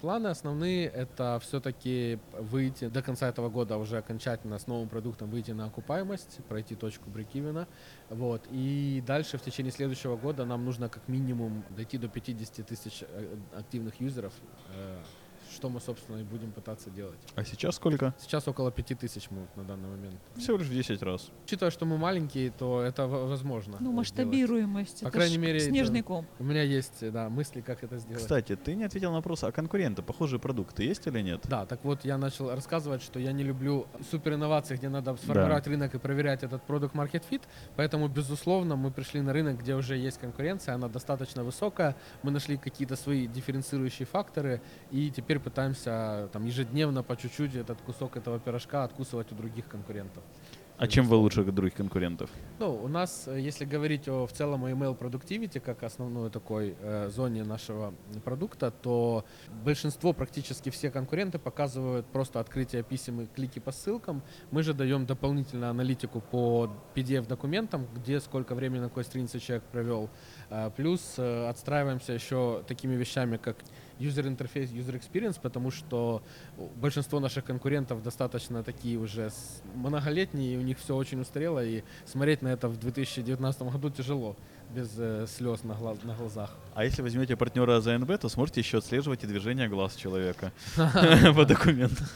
Планы 0.00 0.28
основные 0.28 0.87
это 0.87 1.40
все-таки 1.42 2.20
выйти 2.38 2.88
до 2.88 3.02
конца 3.02 3.28
этого 3.28 3.48
года 3.48 3.76
уже 3.78 3.98
окончательно 3.98 4.58
с 4.58 4.68
новым 4.68 4.88
продуктом 4.88 5.28
выйти 5.28 5.50
на 5.50 5.66
окупаемость, 5.66 6.38
пройти 6.48 6.76
точку 6.76 7.11
брейкивена. 7.11 7.66
Вот. 8.08 8.42
И 8.50 9.02
дальше 9.04 9.38
в 9.38 9.42
течение 9.42 9.72
следующего 9.72 10.16
года 10.16 10.44
нам 10.44 10.64
нужно 10.64 10.88
как 10.88 11.08
минимум 11.08 11.64
дойти 11.70 11.98
до 11.98 12.06
50 12.06 12.64
тысяч 12.64 13.02
э, 13.02 13.37
активных 13.56 14.00
юзеров, 14.00 14.32
э, 14.72 14.98
что 15.54 15.68
мы, 15.68 15.80
собственно, 15.80 16.18
и 16.18 16.22
будем 16.22 16.52
пытаться 16.52 16.90
делать. 16.90 17.18
А 17.34 17.44
сейчас 17.44 17.76
сколько? 17.76 18.14
Сейчас 18.18 18.46
около 18.48 18.70
5000 18.70 19.30
мы 19.30 19.46
на 19.56 19.64
данный 19.64 19.88
момент. 19.88 20.20
Всего 20.37 20.56
лишь 20.56 20.68
в 20.68 20.72
10 20.72 21.02
раз. 21.02 21.30
Учитывая, 21.44 21.70
что 21.70 21.87
мы 21.87 21.98
маленькие, 21.98 22.50
то 22.50 22.80
это 22.80 23.06
возможно. 23.06 23.76
Ну, 23.80 23.92
масштабируемость. 23.92 25.00
По 25.00 25.08
это 25.08 25.18
крайней 25.18 25.38
мере, 25.38 25.61
снежный 25.61 26.02
ком. 26.02 26.26
У 26.38 26.44
меня 26.44 26.62
есть 26.62 27.11
да, 27.11 27.28
мысли, 27.28 27.61
как 27.61 27.82
это 27.82 27.98
сделать. 27.98 28.22
Кстати, 28.22 28.56
ты 28.56 28.74
не 28.74 28.84
ответил 28.84 29.11
на 29.11 29.16
вопрос, 29.16 29.44
а 29.44 29.52
конкуренты, 29.52 30.02
похожие 30.02 30.40
продукты 30.40 30.84
есть 30.84 31.06
или 31.06 31.20
нет? 31.20 31.42
Да, 31.48 31.66
так 31.66 31.84
вот 31.84 32.04
я 32.04 32.18
начал 32.18 32.50
рассказывать, 32.54 33.02
что 33.02 33.18
я 33.18 33.32
не 33.32 33.44
люблю 33.44 33.87
супер 34.11 34.34
инновации, 34.34 34.76
где 34.76 34.88
надо 34.88 35.16
сформировать 35.16 35.66
рынок 35.66 35.94
и 35.94 35.98
проверять 35.98 36.42
этот 36.42 36.62
продукт 36.62 36.94
market 36.94 37.22
fit. 37.28 37.42
Поэтому, 37.76 38.08
безусловно, 38.08 38.76
мы 38.76 38.90
пришли 38.90 39.20
на 39.20 39.32
рынок, 39.32 39.61
где 39.61 39.74
уже 39.74 39.96
есть 39.96 40.18
конкуренция, 40.18 40.74
она 40.74 40.88
достаточно 40.88 41.44
высокая. 41.44 41.96
Мы 42.22 42.30
нашли 42.30 42.56
какие-то 42.56 42.96
свои 42.96 43.26
дифференцирующие 43.26 44.06
факторы 44.06 44.61
и 44.90 45.11
теперь 45.11 45.38
пытаемся 45.48 46.28
там 46.32 46.44
ежедневно 46.44 47.02
по 47.02 47.16
чуть-чуть 47.16 47.54
этот 47.54 47.80
кусок 47.80 48.18
этого 48.18 48.38
пирожка 48.38 48.84
откусывать 48.84 49.32
у 49.32 49.34
других 49.34 49.66
конкурентов. 49.66 50.22
А 50.78 50.87
чем 50.87 51.06
вы 51.06 51.16
лучше 51.16 51.42
других 51.42 51.74
конкурентов? 51.74 52.30
Ну, 52.61 52.72
у 52.72 52.87
нас, 52.87 53.26
э, 53.26 53.40
если 53.40 53.64
говорить 53.64 54.06
о, 54.08 54.26
в 54.26 54.32
целом 54.32 54.64
о 54.64 54.70
email 54.70 54.96
productivity 54.96 55.58
как 55.58 55.82
основной 55.82 56.30
такой 56.30 56.76
э, 56.80 57.08
зоне 57.11 57.42
нашего 57.42 57.94
продукта, 58.24 58.70
то 58.70 59.24
большинство, 59.64 60.12
практически 60.12 60.70
все 60.70 60.90
конкуренты 60.92 61.40
показывают 61.40 62.06
просто 62.06 62.38
открытие 62.38 62.84
писем 62.84 63.22
и 63.22 63.26
клики 63.26 63.58
по 63.58 63.72
ссылкам. 63.72 64.22
Мы 64.52 64.62
же 64.62 64.72
даем 64.72 65.04
дополнительную 65.04 65.70
аналитику 65.70 66.20
по 66.20 66.70
PDF-документам, 66.94 67.88
где 67.96 68.20
сколько 68.20 68.54
времени 68.54 68.82
на 68.82 68.88
какой 68.88 69.02
странице 69.02 69.40
человек 69.40 69.64
провел. 69.72 70.08
Э, 70.50 70.70
плюс 70.74 71.14
э, 71.18 71.48
отстраиваемся 71.48 72.12
еще 72.12 72.62
такими 72.66 72.94
вещами, 72.94 73.37
как 73.37 73.56
user 74.00 74.24
interface, 74.24 74.72
user 74.72 74.98
experience, 74.98 75.38
потому 75.42 75.70
что 75.70 76.22
большинство 76.76 77.20
наших 77.20 77.44
конкурентов 77.44 78.02
достаточно 78.02 78.62
такие 78.62 78.96
уже 78.98 79.30
многолетние, 79.74 80.54
и 80.54 80.56
у 80.56 80.62
них 80.62 80.78
все 80.78 80.94
очень 80.96 81.20
устарело, 81.20 81.64
и 81.64 81.82
смотреть 82.06 82.42
на 82.42 82.48
это 82.48 82.68
в 82.68 82.78
2019 82.78 83.62
году 83.62 83.90
тяжело, 83.90 84.37
без 84.74 84.90
э, 84.98 85.26
слез 85.26 85.64
на, 85.64 85.74
глаз- 85.74 86.02
на 86.04 86.14
глазах. 86.14 86.54
А 86.74 86.84
если 86.84 87.02
возьмете 87.02 87.37
партнера 87.37 87.80
ЗНБ, 87.80 88.18
то 88.20 88.28
сможете 88.28 88.61
еще 88.61 88.78
отслеживать 88.78 89.24
и 89.24 89.26
движение 89.26 89.68
глаз 89.68 89.96
человека 89.96 90.52
по 90.76 91.44
документам. 91.44 92.06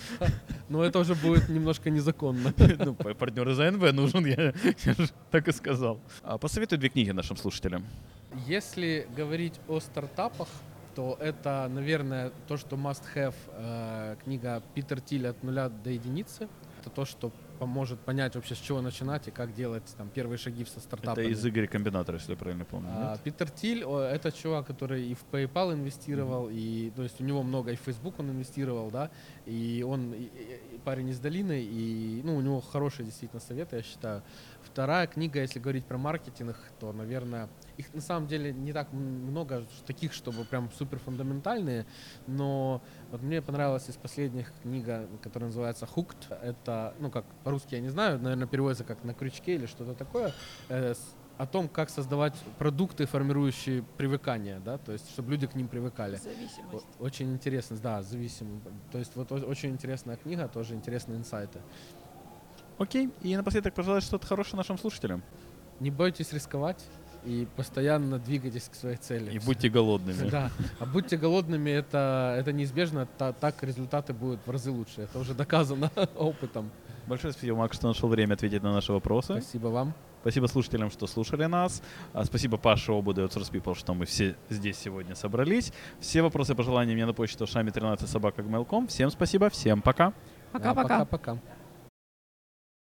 Но 0.68 0.85
это 0.85 1.01
уже 1.01 1.14
будет 1.14 1.49
немножко 1.49 1.90
незаконно. 1.90 2.55
Ну, 2.79 2.95
партнер 2.95 3.49
из 3.49 3.61
АНБ 3.61 3.92
нужен, 3.92 4.25
я 4.25 4.55
так 5.31 5.49
и 5.49 5.53
сказал. 5.53 6.01
А 6.23 6.38
Посоветуй 6.38 6.79
две 6.79 6.88
книги 6.88 7.11
нашим 7.11 7.37
слушателям. 7.37 7.85
Если 8.47 9.07
говорить 9.16 9.61
о 9.68 9.81
стартапах, 9.81 10.49
то 10.95 11.16
это, 11.21 11.68
наверное, 11.71 12.33
то, 12.49 12.57
что 12.57 12.77
must 12.77 13.03
have 13.14 13.35
э, 13.53 14.16
книга 14.25 14.62
Питер 14.75 15.01
Тиль 15.01 15.27
от 15.29 15.42
нуля 15.42 15.68
до 15.68 15.90
единицы. 15.90 16.49
Это 16.81 16.90
то, 16.90 17.05
что 17.05 17.31
поможет 17.59 18.01
понять 18.01 18.35
вообще, 18.35 18.57
с 18.57 18.59
чего 18.59 18.81
начинать 18.81 19.29
и 19.29 19.31
как 19.31 19.55
делать 19.55 19.85
там 19.97 20.09
первые 20.09 20.37
шаги 20.37 20.64
со 20.64 20.73
Это 20.73 20.81
стартапами. 20.81 21.27
из 21.29 21.47
Игоря 21.47 21.68
Комбинатора, 21.68 22.18
если 22.18 22.33
я 22.33 22.37
правильно 22.37 22.64
помню. 22.64 22.88
А, 22.92 23.12
нет? 23.12 23.21
Питер 23.21 23.51
Тиль, 23.51 23.85
это 23.85 24.33
чувак, 24.33 24.66
который 24.66 25.07
и 25.07 25.14
в 25.14 25.25
PayPal 25.31 25.73
инвестировал, 25.75 26.49
и 26.51 26.90
то 26.97 27.05
есть 27.05 27.21
у 27.21 27.25
него 27.25 27.45
много, 27.45 27.71
и 27.71 27.77
в 27.77 27.81
Facebook 27.81 28.18
он 28.18 28.31
инвестировал, 28.31 28.90
да, 28.90 29.11
и 29.47 29.85
он 29.88 30.12
и- 30.12 30.25
и 30.25 30.79
парень 30.85 31.11
из 31.11 31.21
долины, 31.21 31.62
и 31.62 32.21
ну, 32.25 32.37
у 32.37 32.40
него 32.40 32.61
хорошие 32.61 33.07
действительно 33.07 33.40
советы, 33.40 33.77
я 33.77 33.83
считаю. 33.85 34.23
Вторая 34.73 35.07
книга, 35.07 35.39
если 35.39 35.59
говорить 35.59 35.85
про 35.85 35.99
маркетинг, 35.99 36.57
то, 36.81 36.95
наверное, 36.95 37.51
их 37.77 37.93
на 37.93 38.01
самом 38.01 38.27
деле 38.27 38.55
не 38.55 38.73
так 38.73 38.91
много 38.91 39.67
таких, 39.87 40.15
чтобы 40.15 40.45
прям 40.45 40.71
супер 40.73 40.99
фундаментальные, 40.99 41.85
но 42.27 42.81
вот 43.11 43.21
мне 43.21 43.43
понравилась 43.43 43.91
из 43.91 43.97
последних 43.97 44.51
книга, 44.63 45.07
которая 45.23 45.49
называется 45.49 45.87
Hooked. 45.95 46.41
Это, 46.43 46.95
ну 47.01 47.11
как 47.11 47.27
по-русски 47.45 47.75
я 47.75 47.83
не 47.83 47.91
знаю, 47.91 48.19
наверное, 48.19 48.47
переводится 48.47 48.85
как 48.85 49.05
на 49.05 49.13
крючке 49.13 49.57
или 49.57 49.67
что-то 49.67 49.93
такое. 49.93 50.33
Э, 50.71 50.95
о 51.37 51.47
том, 51.47 51.69
как 51.69 51.91
создавать 51.91 52.35
продукты, 52.59 53.05
формирующие 53.05 53.83
привыкание, 53.99 54.61
да, 54.65 54.79
то 54.79 54.93
есть, 54.93 55.11
чтобы 55.11 55.33
люди 55.33 55.47
к 55.47 55.55
ним 55.55 55.69
привыкали. 55.69 56.17
Зависимость. 56.17 56.87
Очень 56.99 57.33
интересно, 57.33 57.77
да, 57.83 58.03
зависимо. 58.03 58.61
То 58.91 58.99
есть 58.99 59.15
вот 59.17 59.33
очень 59.33 59.71
интересная 59.71 60.17
книга, 60.17 60.49
тоже 60.49 60.75
интересные 60.75 61.19
инсайты. 61.19 61.61
Окей. 62.79 63.11
И 63.23 63.37
напоследок 63.37 63.75
пожелать 63.75 64.05
что-то 64.05 64.27
хорошее 64.27 64.57
нашим 64.57 64.79
слушателям. 64.79 65.23
Не 65.81 65.91
бойтесь 65.91 66.33
рисковать 66.33 66.85
и 67.25 67.47
постоянно 67.57 68.19
двигайтесь 68.19 68.69
к 68.69 68.75
своей 68.75 68.97
цели. 68.97 69.31
И 69.33 69.39
будьте 69.39 69.69
голодными. 69.69 70.29
Да, 70.29 70.51
а 70.81 70.87
будьте 70.87 71.17
голодными, 71.17 71.71
это, 71.71 72.37
это 72.39 72.53
неизбежно, 72.53 73.07
та- 73.19 73.33
так 73.33 73.63
результаты 73.63 74.13
будут 74.13 74.41
в 74.47 74.51
разы 74.51 74.71
лучше. 74.71 75.03
Это 75.03 75.19
уже 75.19 75.35
доказано 75.35 75.91
опытом. 76.17 76.71
Большое 77.07 77.33
спасибо, 77.33 77.57
Макс, 77.57 77.77
что 77.77 77.89
нашел 77.89 78.09
время 78.09 78.35
ответить 78.35 78.63
на 78.63 78.73
наши 78.73 78.93
вопросы. 78.93 79.41
Спасибо 79.41 79.69
вам. 79.69 79.95
Спасибо 80.21 80.47
слушателям, 80.47 80.91
что 80.91 81.09
слушали 81.09 81.47
нас. 81.47 81.83
А, 82.13 82.25
Спасибо 82.25 82.57
Паше 82.57 82.93
Обуду 82.93 83.23
и 83.23 83.25
Outsource 83.27 83.51
People, 83.51 83.75
что 83.75 83.93
мы 83.93 84.07
все 84.07 84.37
здесь 84.51 84.79
сегодня 84.79 85.17
собрались. 85.17 85.73
Все 85.99 86.23
вопросы 86.23 86.53
и 86.53 86.55
пожелания 86.55 86.95
мне 86.95 87.07
на 87.07 87.13
почту 87.13 87.45
шами13 87.45 88.07
собака 88.07 88.45
Всем 88.89 89.11
спасибо, 89.11 89.51
всем 89.51 89.83
пока. 89.83 90.13
Пока-пока. 90.53 91.05
Пока-пока. 91.05 91.39